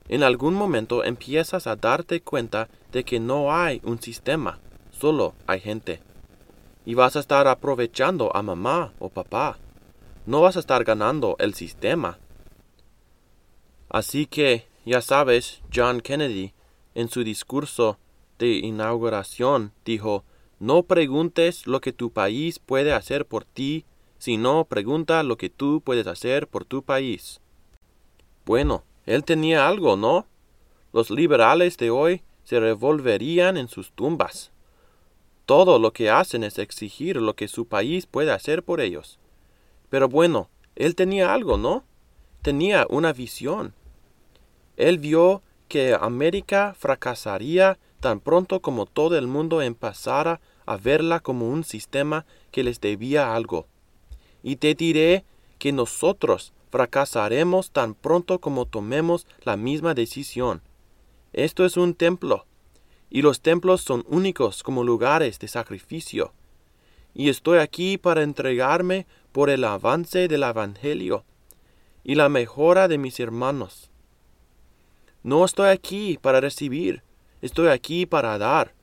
[0.08, 4.58] en algún momento empiezas a darte cuenta de que no hay un sistema,
[4.90, 6.00] solo hay gente.
[6.84, 9.56] Y vas a estar aprovechando a mamá o papá.
[10.26, 12.18] No vas a estar ganando el sistema.
[13.90, 16.54] Así que, ya sabes, John Kennedy,
[16.94, 17.98] en su discurso
[18.38, 20.24] de inauguración, dijo,
[20.60, 23.84] no preguntes lo que tu país puede hacer por ti,
[24.18, 27.40] sino pregunta lo que tú puedes hacer por tu país.
[28.46, 30.26] Bueno, él tenía algo, ¿no?
[30.92, 34.52] Los liberales de hoy se revolverían en sus tumbas.
[35.46, 39.18] Todo lo que hacen es exigir lo que su país puede hacer por ellos.
[39.88, 41.84] Pero bueno, él tenía algo, ¿no?
[42.42, 43.74] Tenía una visión.
[44.76, 51.48] Él vio que América fracasaría tan pronto como todo el mundo empezara a verla como
[51.48, 53.66] un sistema que les debía algo.
[54.42, 55.24] Y te diré
[55.58, 60.62] que nosotros fracasaremos tan pronto como tomemos la misma decisión.
[61.32, 62.46] Esto es un templo,
[63.10, 66.32] y los templos son únicos como lugares de sacrificio.
[67.12, 71.24] Y estoy aquí para entregarme por el avance del Evangelio
[72.04, 73.89] y la mejora de mis hermanos.
[75.22, 77.02] No estoy aquí para recibir,
[77.42, 78.74] estoy aquí para dar.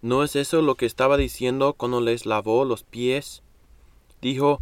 [0.00, 3.42] ¿No es eso lo que estaba diciendo cuando les lavó los pies?
[4.20, 4.60] Dijo,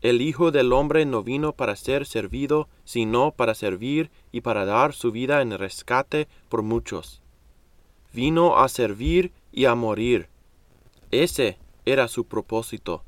[0.00, 4.94] el Hijo del Hombre no vino para ser servido, sino para servir y para dar
[4.94, 7.20] su vida en rescate por muchos.
[8.12, 10.28] Vino a servir y a morir.
[11.10, 13.04] Ese era su propósito.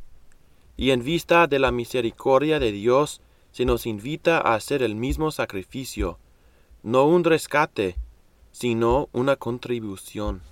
[0.77, 5.31] Y en vista de la misericordia de Dios, se nos invita a hacer el mismo
[5.31, 6.19] sacrificio,
[6.83, 7.97] no un rescate,
[8.51, 10.43] sino una contribución.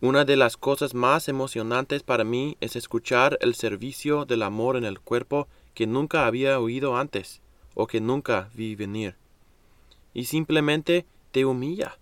[0.00, 4.84] Una de las cosas más emocionantes para mí es escuchar el servicio del amor en
[4.84, 7.40] el cuerpo que nunca había oído antes
[7.74, 9.16] o que nunca vi venir.
[10.12, 11.98] Y simplemente te humilla.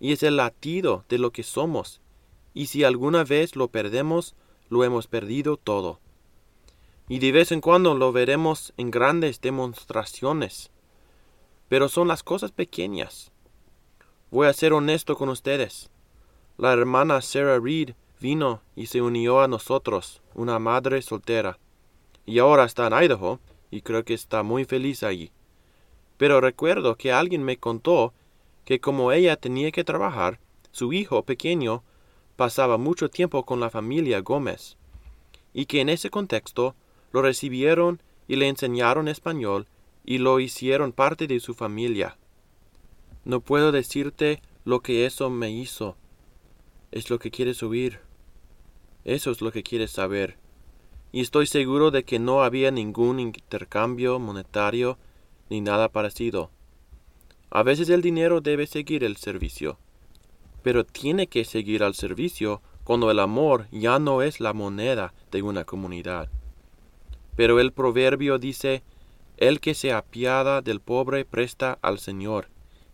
[0.00, 2.00] Y es el latido de lo que somos.
[2.54, 4.34] Y si alguna vez lo perdemos,
[4.68, 6.00] lo hemos perdido todo.
[7.08, 10.70] Y de vez en cuando lo veremos en grandes demostraciones.
[11.68, 13.30] Pero son las cosas pequeñas.
[14.30, 15.90] Voy a ser honesto con ustedes.
[16.56, 21.58] La hermana Sarah Reed vino y se unió a nosotros, una madre soltera.
[22.26, 25.30] Y ahora está en Idaho y creo que está muy feliz allí.
[26.16, 28.12] Pero recuerdo que alguien me contó
[28.64, 30.40] que como ella tenía que trabajar,
[30.72, 31.82] su hijo pequeño
[32.36, 34.76] pasaba mucho tiempo con la familia Gómez,
[35.54, 36.74] y que en ese contexto
[37.12, 39.66] lo recibieron y le enseñaron español
[40.08, 42.16] y lo hicieron parte de su familia.
[43.26, 45.98] No puedo decirte lo que eso me hizo,
[46.90, 48.00] es lo que quieres oír.
[49.04, 50.38] Eso es lo que quieres saber.
[51.12, 54.96] Y estoy seguro de que no había ningún intercambio monetario
[55.50, 56.50] ni nada parecido.
[57.50, 59.78] A veces el dinero debe seguir el servicio,
[60.62, 65.42] pero tiene que seguir al servicio cuando el amor ya no es la moneda de
[65.42, 66.30] una comunidad.
[67.36, 68.82] Pero el proverbio dice,
[69.38, 72.48] El que se apiada del pobre presta al Señor,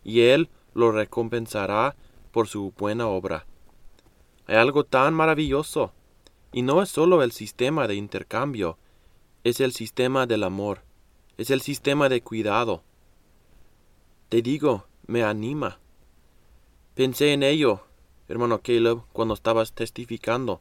[0.05, 1.97] y Él lo recompensará
[2.33, 3.47] por su buena obra.
[4.47, 5.93] Hay algo tan maravilloso.
[6.53, 8.79] Y no es solo el sistema de intercambio,
[9.43, 10.83] es el sistema del amor,
[11.37, 12.85] es el sistema de cuidado.
[14.29, 15.81] Te digo, me anima.
[16.95, 17.81] Pensé en ello,
[18.29, 20.61] hermano Caleb, cuando estabas testificando.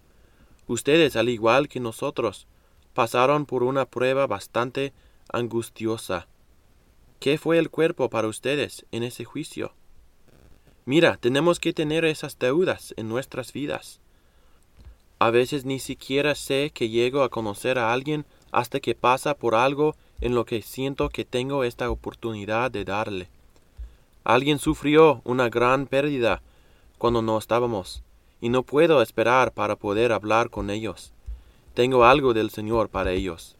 [0.65, 2.47] Ustedes, al igual que nosotros,
[2.95, 4.93] pasaron por una prueba bastante
[5.31, 6.27] angustiosa.
[7.19, 9.73] ¿Qué fue el cuerpo para ustedes en ese juicio?
[10.85, 14.01] Mira, tenemos que tener esas deudas en nuestras vidas.
[15.19, 19.55] A veces ni siquiera sé que llego a conocer a alguien hasta que pasa por
[19.55, 23.29] algo en lo que siento que tengo esta oportunidad de darle.
[24.25, 26.41] Alguien sufrió una gran pérdida
[26.97, 28.03] cuando no estábamos,
[28.39, 31.13] y no puedo esperar para poder hablar con ellos.
[31.73, 33.55] Tengo algo del Señor para ellos.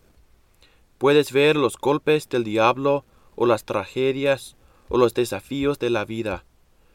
[1.04, 3.04] Puedes ver los golpes del diablo
[3.36, 4.56] o las tragedias
[4.88, 6.45] o los desafíos de la vida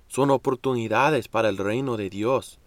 [0.06, 2.58] son oportunidades para el reino de Dios,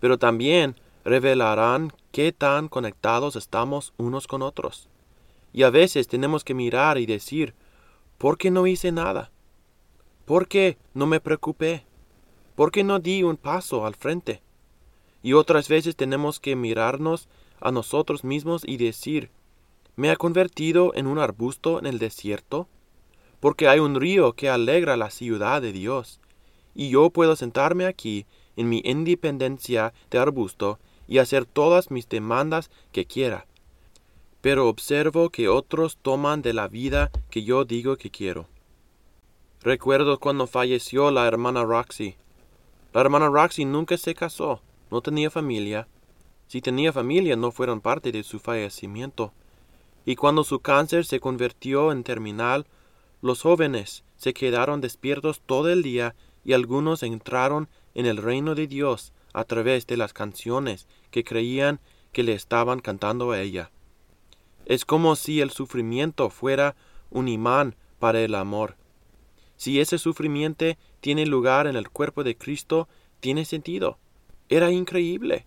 [0.00, 0.74] pero también
[1.04, 4.88] revelarán qué tan conectados estamos unos con otros.
[5.52, 7.54] Y a veces tenemos que mirar y decir,
[8.18, 9.30] ¿por qué no hice nada?
[10.24, 11.86] ¿Por qué no me preocupé?
[12.56, 14.42] ¿Por qué no di un paso al frente?
[15.22, 17.28] Y otras veces tenemos que mirarnos
[17.60, 19.30] a nosotros mismos y decir,
[20.00, 22.68] ¿me ha convertido en un arbusto en el desierto?
[23.38, 26.20] Porque hay un río que alegra la ciudad de Dios,
[26.74, 28.24] y yo puedo sentarme aquí
[28.56, 33.44] en mi independencia de arbusto y hacer todas mis demandas que quiera.
[34.40, 38.48] Pero observo que otros toman de la vida que yo digo que quiero.
[39.60, 42.16] Recuerdo cuando falleció la hermana Roxy.
[42.94, 45.88] La hermana Roxy nunca se casó, no tenía familia.
[46.46, 49.34] Si tenía familia no fueron parte de su fallecimiento.
[50.04, 52.66] Y cuando su cáncer se convirtió en terminal,
[53.22, 58.66] los jóvenes se quedaron despiertos todo el día y algunos entraron en el reino de
[58.66, 61.80] Dios a través de las canciones que creían
[62.12, 63.70] que le estaban cantando a ella.
[64.66, 66.76] Es como si el sufrimiento fuera
[67.10, 68.76] un imán para el amor.
[69.56, 70.66] Si ese sufrimiento
[71.00, 72.88] tiene lugar en el cuerpo de Cristo,
[73.20, 73.98] tiene sentido.
[74.48, 75.46] Era increíble.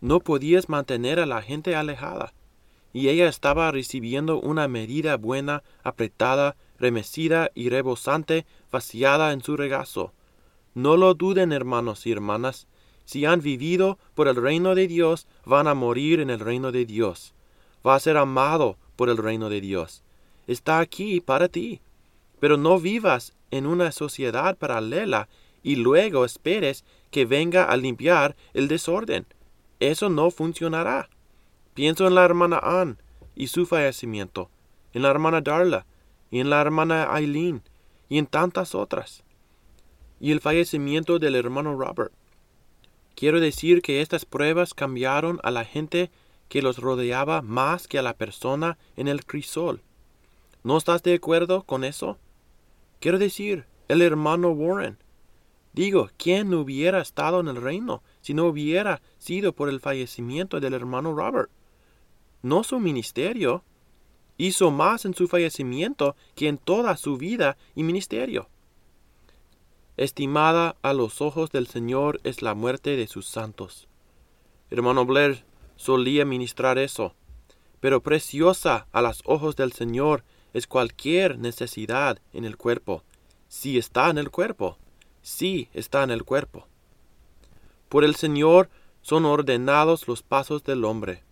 [0.00, 2.34] No podías mantener a la gente alejada,
[2.92, 10.12] y ella estaba recibiendo una medida buena, apretada, remecida y rebosante, vaciada en su regazo.
[10.74, 12.66] No lo duden, hermanos y hermanas,
[13.04, 16.86] si han vivido por el reino de Dios, van a morir en el reino de
[16.86, 17.34] Dios.
[17.86, 20.02] Va a ser amado por el reino de Dios.
[20.46, 21.80] Está aquí para ti.
[22.40, 25.28] Pero no vivas en una sociedad paralela
[25.62, 29.26] y luego esperes que venga a limpiar el desorden.
[29.78, 31.08] Eso no funcionará.
[31.74, 32.98] Pienso en la hermana Ann
[33.34, 34.50] y su fallecimiento,
[34.92, 35.86] en la hermana Darla
[36.30, 37.62] y en la hermana Eileen
[38.10, 39.24] y en tantas otras.
[40.20, 42.12] Y el fallecimiento del hermano Robert.
[43.14, 46.10] Quiero decir que estas pruebas cambiaron a la gente
[46.50, 49.80] que los rodeaba más que a la persona en el crisol.
[50.64, 52.18] ¿No estás de acuerdo con eso?
[53.00, 54.98] Quiero decir, el hermano Warren.
[55.72, 60.74] Digo, ¿quién hubiera estado en el reino si no hubiera sido por el fallecimiento del
[60.74, 61.50] hermano Robert?
[62.42, 63.64] No su ministerio.
[64.36, 68.48] Hizo más en su fallecimiento que en toda su vida y ministerio.
[69.96, 73.88] Estimada a los ojos del Señor es la muerte de sus santos.
[74.70, 75.44] Hermano Blair
[75.76, 77.14] solía ministrar eso,
[77.78, 80.24] pero preciosa a los ojos del Señor
[80.54, 83.04] es cualquier necesidad en el cuerpo,
[83.48, 84.78] si está en el cuerpo,
[85.20, 86.66] si está en el cuerpo.
[87.88, 88.70] Por el Señor
[89.02, 91.22] son ordenados los pasos del hombre,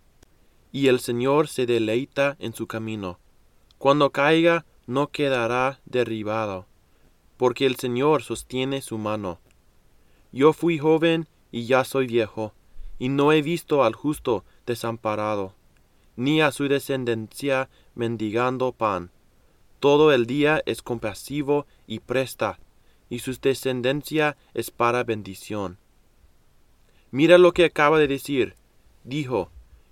[0.72, 3.18] y el Señor se deleita en su camino.
[3.78, 6.66] Cuando caiga, no quedará derribado
[7.40, 9.40] porque el Señor sostiene su mano.
[10.30, 12.52] Yo fui joven y ya soy viejo,
[12.98, 15.54] y no he visto al justo desamparado,
[16.16, 19.10] ni a su descendencia mendigando pan.
[19.78, 22.60] Todo el día es compasivo y presta,
[23.08, 25.78] y su descendencia es para bendición.
[27.10, 28.54] Mira lo que acaba de decir.
[29.02, 29.50] Dijo,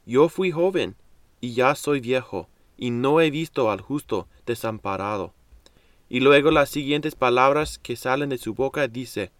[0.08, 0.96] Yo fui joven,
[1.40, 5.34] y ya soy viejo, y no he visto al justo desamparado
[6.08, 9.30] y luego las siguientes palabras que salen de su boca dice,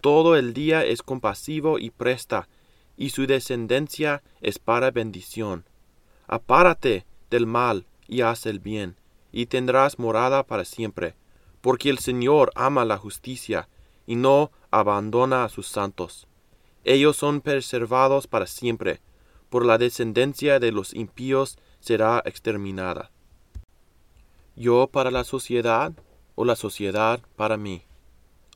[0.00, 2.48] Todo el día es compasivo y presta,
[2.96, 5.64] y su descendencia es para bendición.
[6.26, 8.96] Apárate del mal y haz el bien,
[9.32, 11.14] y tendrás morada para siempre,
[11.60, 13.68] porque el Señor ama la justicia,
[14.06, 16.26] y no abandona a sus santos.
[16.84, 19.00] Ellos son preservados para siempre,
[19.54, 23.12] por la descendencia de los impíos será exterminada
[24.56, 25.92] yo para la sociedad
[26.34, 27.84] o la sociedad para mí?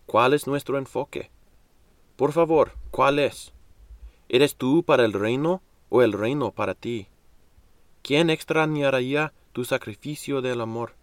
[0.07, 1.31] ¿Cuál es nuestro enfoque?
[2.17, 3.53] Por favor, ¿cuál es?
[4.29, 7.07] ¿Eres tú para el reino o el reino para ti?
[8.03, 10.97] ¿Quién extrañaría tu sacrificio del amor?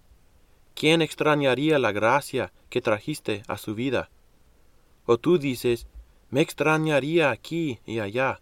[0.73, 4.09] ¿Quién extrañaría la gracia que trajiste a su vida?
[5.05, 5.87] O tú dices,
[6.31, 8.41] me extrañaría aquí y allá.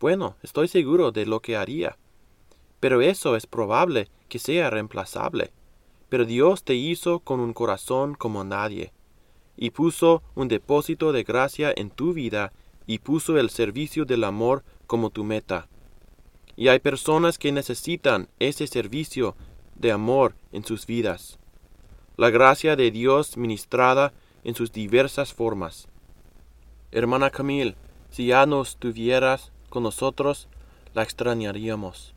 [0.00, 1.98] Bueno, estoy seguro de lo que haría.
[2.80, 5.52] Pero eso es probable que sea reemplazable.
[6.08, 8.92] Pero Dios te hizo con un corazón como nadie,
[9.58, 12.52] y puso un depósito de gracia en tu vida,
[12.86, 15.68] y puso el servicio del amor como tu meta.
[16.56, 19.36] Y hay personas que necesitan ese servicio
[19.76, 21.38] de amor en sus vidas.
[22.16, 25.88] La gracia de Dios ministrada en sus diversas formas.
[26.90, 27.76] Hermana Camille,
[28.10, 30.48] si ya no estuvieras con nosotros,
[30.92, 32.14] la extrañaríamos.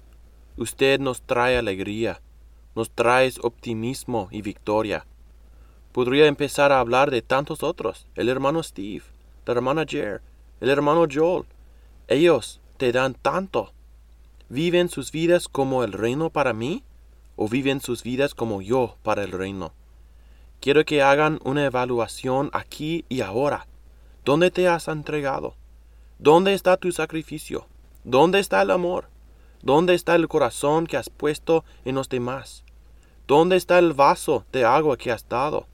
[0.58, 2.20] Usted nos trae alegría,
[2.76, 5.06] nos traes optimismo y victoria.
[5.94, 9.04] Podría empezar a hablar de tantos otros, el hermano Steve,
[9.46, 10.22] la hermana Jer,
[10.60, 11.46] el hermano Joel.
[12.10, 13.72] Ellos te dan tanto.
[14.50, 16.84] ¿Viven sus vidas como el reino para mí?
[17.38, 19.72] ¿O viven sus vidas como yo para el reino?
[20.64, 23.68] quiero que hagan una evaluación aquí y ahora.
[24.24, 25.56] ¿Dónde te has entregado?
[26.20, 27.68] ¿Dónde está tu sacrificio?
[28.04, 29.10] ¿Dónde está el amor?
[29.62, 32.64] ¿Dónde está el corazón que has puesto en los demás?
[33.28, 35.68] ¿Dónde está el vaso de agua que has dado?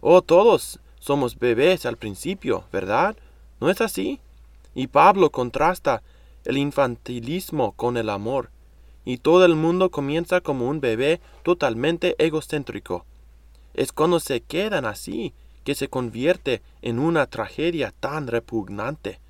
[0.00, 3.16] Oh, todos somos bebés al principio, ¿verdad?
[3.60, 4.20] ¿No es así?
[4.74, 6.02] Y Pablo contrasta
[6.44, 8.50] el infantilismo con el amor,
[9.04, 13.04] y todo el mundo comienza como un bebé totalmente egocéntrico.
[13.74, 19.20] Es cuando se quedan así que se convierte en una tragedia tan repugnante,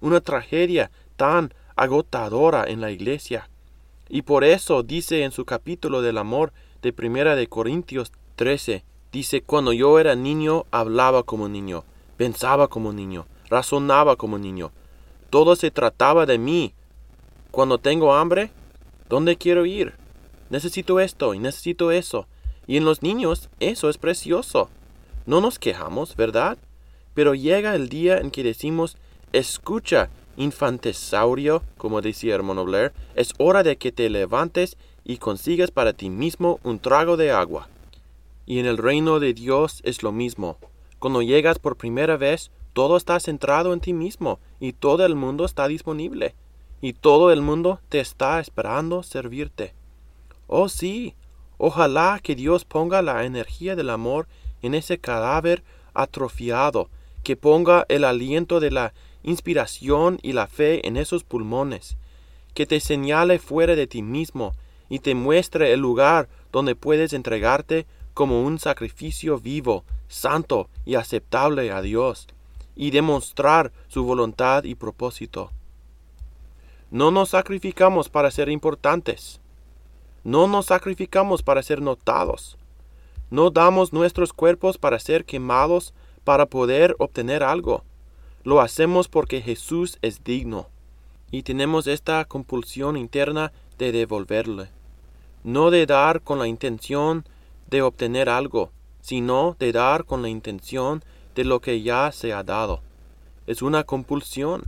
[0.00, 3.48] una tragedia tan agotadora en la iglesia.
[4.08, 9.42] Y por eso dice en su capítulo del amor de Primera de Corintios 13, dice,
[9.42, 11.84] cuando yo era niño hablaba como niño,
[12.16, 14.72] pensaba como niño, razonaba como niño.
[15.30, 16.74] Todo se trataba de mí.
[17.50, 18.50] Cuando tengo hambre,
[19.08, 19.94] ¿dónde quiero ir?
[20.50, 22.26] Necesito esto y necesito eso.
[22.66, 24.68] Y en los niños eso es precioso.
[25.26, 26.58] No nos quejamos, ¿verdad?
[27.14, 28.96] Pero llega el día en que decimos,
[29.32, 35.92] escucha, infantesaurio, como decía hermano Blair, es hora de que te levantes y consigas para
[35.92, 37.68] ti mismo un trago de agua.
[38.46, 40.56] Y en el reino de Dios es lo mismo.
[40.98, 45.44] Cuando llegas por primera vez, todo está centrado en ti mismo y todo el mundo
[45.44, 46.34] está disponible.
[46.80, 49.74] Y todo el mundo te está esperando servirte.
[50.46, 51.14] Oh sí,
[51.58, 54.26] ojalá que Dios ponga la energía del amor
[54.62, 55.62] en ese cadáver
[55.94, 56.88] atrofiado,
[57.22, 61.96] que ponga el aliento de la inspiración y la fe en esos pulmones,
[62.54, 64.54] que te señale fuera de ti mismo
[64.88, 71.70] y te muestre el lugar donde puedes entregarte como un sacrificio vivo, santo y aceptable
[71.70, 72.26] a Dios,
[72.74, 75.50] y demostrar su voluntad y propósito.
[76.90, 79.40] No nos sacrificamos para ser importantes.
[80.24, 82.58] No nos sacrificamos para ser notados.
[83.30, 85.94] No damos nuestros cuerpos para ser quemados
[86.24, 87.84] para poder obtener algo.
[88.42, 90.68] Lo hacemos porque Jesús es digno
[91.30, 94.68] y tenemos esta compulsión interna de devolverle.
[95.44, 97.24] No de dar con la intención
[97.68, 98.70] de obtener algo,
[99.02, 101.02] sino de dar con la intención
[101.34, 102.80] de lo que ya se ha dado.
[103.46, 104.64] Es una compulsión.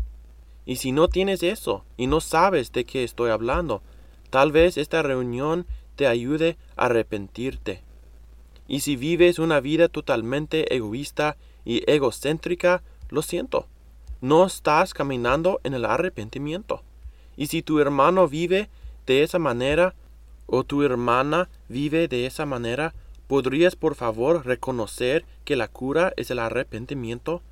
[0.65, 3.83] Y si no tienes eso y no sabes de qué estoy hablando,
[4.31, 5.67] tal vez esta reunión
[5.97, 7.83] te ayude a arrepentirte.
[8.69, 12.83] Y si vives una vida totalmente egoísta y egocéntrica,
[13.13, 13.67] lo siento,
[14.23, 16.83] no estás caminando en el arrepentimiento.
[17.37, 18.71] Y si tu hermano vive
[19.07, 19.95] de esa manera,
[20.47, 22.95] o tu hermana vive de esa manera,
[23.27, 27.43] ¿podrías por favor reconocer que la cura es el arrepentimiento?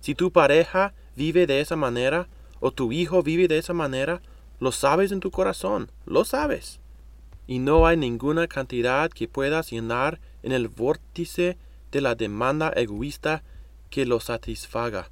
[0.00, 2.26] Si tu pareja vive de esa manera,
[2.60, 4.20] o tu hijo vive de esa manera,
[4.58, 6.80] lo sabes en tu corazón, lo sabes.
[7.46, 11.56] Y no hay ninguna cantidad que puedas llenar en el vórtice
[11.92, 13.44] de la demanda egoísta
[13.96, 15.08] que lo satisfaga.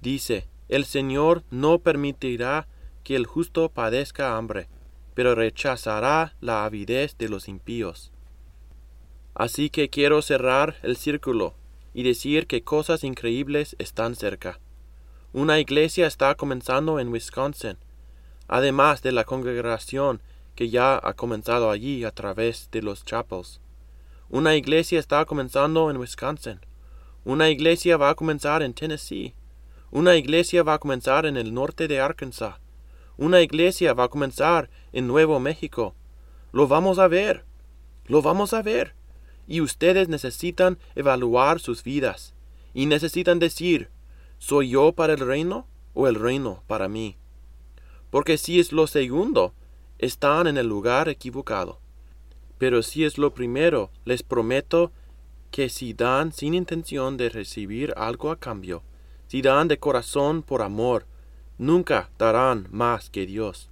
[0.00, 2.68] Dice, el Señor no permitirá
[3.02, 4.68] que el justo padezca hambre,
[5.14, 8.12] pero rechazará la avidez de los impíos.
[9.34, 11.56] Así que quiero cerrar el círculo
[11.92, 14.60] y decir que cosas increíbles están cerca.
[15.32, 17.76] Una iglesia está comenzando en Wisconsin,
[18.46, 20.22] además de la congregación
[20.54, 23.60] que ya ha comenzado allí a través de los chapels.
[24.28, 26.60] Una iglesia está comenzando en Wisconsin.
[27.24, 29.34] Una iglesia va a comenzar en Tennessee.
[29.90, 32.56] Una iglesia va a comenzar en el norte de Arkansas.
[33.18, 35.94] Una iglesia va a comenzar en Nuevo México.
[36.50, 37.44] Lo vamos a ver.
[38.06, 38.94] Lo vamos a ver.
[39.46, 42.34] Y ustedes necesitan evaluar sus vidas.
[42.72, 43.90] Y necesitan decir,
[44.38, 47.18] ¿soy yo para el reino o el reino para mí?
[48.08, 49.52] Porque si es lo segundo,
[49.98, 51.80] están en el lugar equivocado.
[52.56, 54.92] Pero si es lo primero, les prometo
[55.50, 58.82] que si dan sin intención de recibir algo a cambio,
[59.26, 61.06] si dan de corazón por amor,
[61.58, 63.68] nunca darán más que Dios.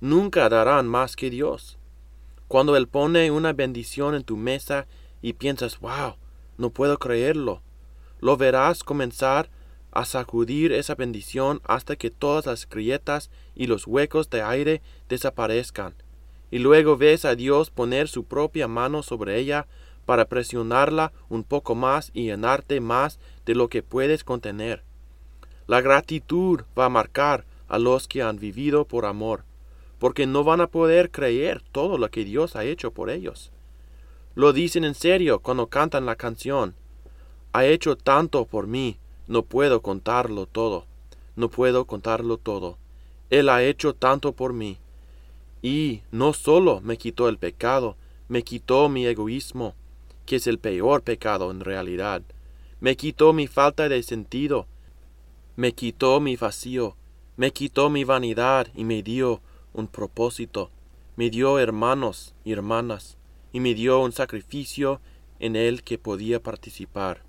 [0.00, 1.78] Nunca darán más que Dios.
[2.48, 4.86] Cuando Él pone una bendición en tu mesa
[5.22, 6.16] y piensas, wow,
[6.58, 7.62] no puedo creerlo,
[8.20, 9.50] lo verás comenzar
[9.92, 15.94] a sacudir esa bendición hasta que todas las grietas y los huecos de aire desaparezcan
[16.50, 19.66] y luego ves a Dios poner su propia mano sobre ella
[20.06, 24.82] para presionarla un poco más y llenarte más de lo que puedes contener.
[25.66, 29.44] La gratitud va a marcar a los que han vivido por amor,
[29.98, 33.52] porque no van a poder creer todo lo que Dios ha hecho por ellos.
[34.34, 36.74] Lo dicen en serio cuando cantan la canción.
[37.52, 38.98] Ha hecho tanto por mí,
[39.28, 40.86] no puedo contarlo todo,
[41.36, 42.78] no puedo contarlo todo.
[43.28, 44.78] Él ha hecho tanto por mí.
[45.62, 47.96] Y no solo me quitó el pecado,
[48.28, 49.74] me quitó mi egoísmo,
[50.30, 52.22] que es el peor pecado en realidad.
[52.78, 54.68] Me quitó mi falta de sentido,
[55.56, 56.94] me quitó mi vacío,
[57.36, 59.40] me quitó mi vanidad y me dio
[59.72, 60.70] un propósito,
[61.16, 63.18] me dio hermanos y hermanas,
[63.52, 65.00] y me dio un sacrificio
[65.40, 67.24] en el que podía participar.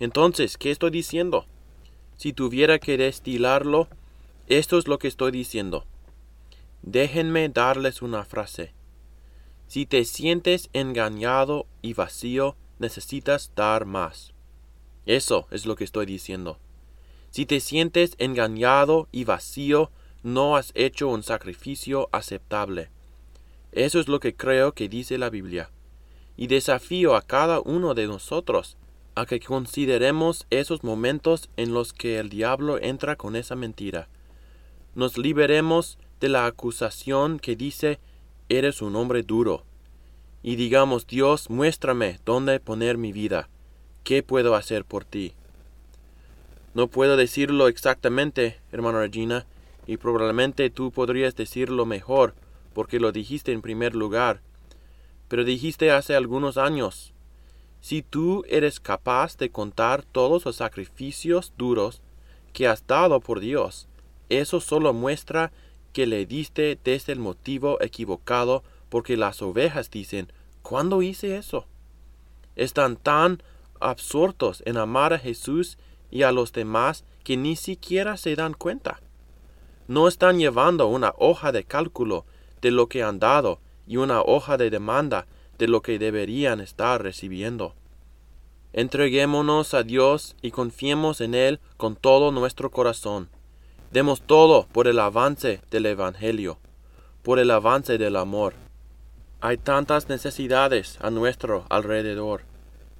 [0.00, 1.44] Entonces, ¿qué estoy diciendo?
[2.16, 3.86] Si tuviera que destilarlo,
[4.46, 5.84] esto es lo que estoy diciendo.
[6.80, 8.72] Déjenme darles una frase.
[9.68, 14.32] Si te sientes engañado y vacío, necesitas dar más.
[15.06, 16.58] Eso es lo que estoy diciendo.
[17.30, 19.90] Si te sientes engañado y vacío,
[20.22, 22.90] no has hecho un sacrificio aceptable.
[23.72, 25.70] Eso es lo que creo que dice la Biblia.
[26.36, 28.76] Y desafío a cada uno de nosotros
[29.14, 34.08] a que consideremos esos momentos en los que el diablo entra con esa mentira.
[34.94, 37.98] Nos liberemos de la acusación que dice
[38.48, 39.64] eres un hombre duro.
[40.42, 43.48] Y digamos Dios muéstrame dónde poner mi vida.
[44.04, 45.32] ¿Qué puedo hacer por ti?
[46.74, 49.46] No puedo decirlo exactamente, hermano Regina,
[49.86, 52.34] y probablemente tú podrías decirlo mejor,
[52.74, 54.40] porque lo dijiste en primer lugar.
[55.28, 57.12] Pero dijiste hace algunos años,
[57.80, 62.02] si tú eres capaz de contar todos los sacrificios duros
[62.52, 63.88] que has dado por Dios,
[64.28, 65.52] eso solo muestra
[65.96, 70.30] que le diste desde el motivo equivocado porque las ovejas dicen,
[70.60, 71.64] ¿cuándo hice eso?
[72.54, 73.42] Están tan
[73.80, 75.78] absortos en amar a Jesús
[76.10, 79.00] y a los demás que ni siquiera se dan cuenta.
[79.88, 82.26] No están llevando una hoja de cálculo
[82.60, 85.26] de lo que han dado y una hoja de demanda
[85.56, 87.74] de lo que deberían estar recibiendo.
[88.74, 93.30] Entreguémonos a Dios y confiemos en Él con todo nuestro corazón.
[93.92, 96.58] Demos todo por el avance del Evangelio,
[97.22, 98.54] por el avance del amor.
[99.40, 102.42] Hay tantas necesidades a nuestro alrededor.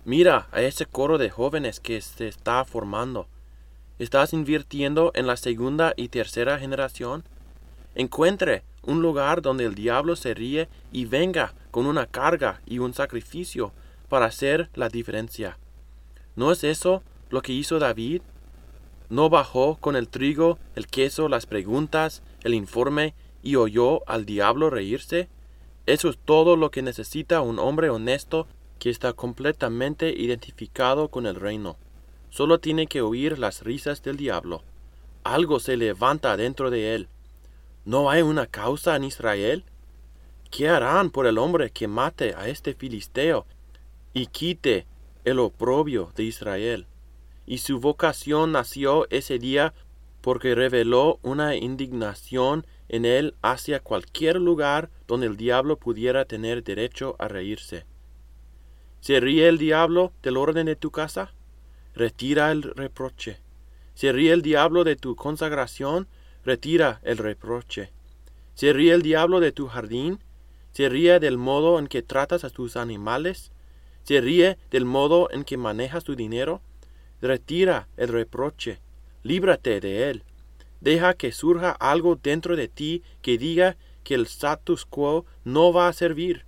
[0.04, 3.26] Mira a ese coro de jóvenes que se está formando.
[3.98, 7.24] ¿Estás invirtiendo en la segunda y tercera generación?
[7.96, 12.94] Encuentre un lugar donde el diablo se ríe y venga con una carga y un
[12.94, 13.72] sacrificio
[14.08, 15.58] para hacer la diferencia.
[16.36, 18.22] ¿No es eso lo que hizo David?
[19.08, 24.68] ¿No bajó con el trigo, el queso, las preguntas, el informe y oyó al diablo
[24.68, 25.28] reírse?
[25.86, 28.48] Eso es todo lo que necesita un hombre honesto
[28.80, 31.76] que está completamente identificado con el reino.
[32.30, 34.62] Solo tiene que oír las risas del diablo.
[35.22, 37.08] Algo se levanta dentro de él.
[37.84, 39.64] ¿No hay una causa en Israel?
[40.50, 43.46] ¿Qué harán por el hombre que mate a este filisteo
[44.12, 44.86] y quite
[45.24, 46.86] el oprobio de Israel?
[47.46, 49.72] Y su vocación nació ese día
[50.20, 57.16] porque reveló una indignación en él hacia cualquier lugar donde el diablo pudiera tener derecho
[57.18, 57.86] a reírse.
[59.00, 61.32] ¿Se ríe el diablo del orden de tu casa?
[61.94, 63.38] Retira el reproche.
[63.94, 66.08] ¿Se ríe el diablo de tu consagración?
[66.46, 67.90] retira el reproche.
[68.54, 70.20] ¿Se ríe el diablo de tu jardín?
[70.72, 73.50] ¿Se ríe del modo en que tratas a tus animales?
[74.04, 76.62] ¿Se ríe del modo en que manejas tu dinero?
[77.26, 78.78] Retira el reproche,
[79.24, 80.22] líbrate de él.
[80.80, 85.88] Deja que surja algo dentro de ti que diga que el status quo no va
[85.88, 86.44] a servir.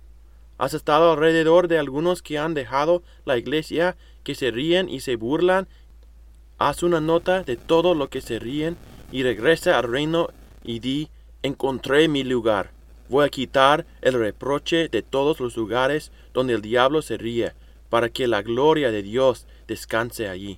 [0.57, 5.17] Has estado alrededor de algunos que han dejado la iglesia, que se ríen y se
[5.17, 5.67] burlan.
[6.59, 8.77] Haz una nota de todo lo que se ríen
[9.11, 10.29] y regresa al reino
[10.63, 11.09] y di,
[11.43, 12.71] encontré mi lugar.
[13.09, 17.51] Voy a quitar el reproche de todos los lugares donde el diablo se ríe,
[17.89, 20.57] para que la gloria de Dios descanse allí.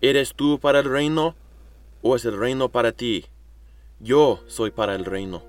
[0.00, 1.34] ¿Eres tú para el reino
[2.02, 3.26] o es el reino para ti?
[3.98, 5.42] Yo soy para el reino.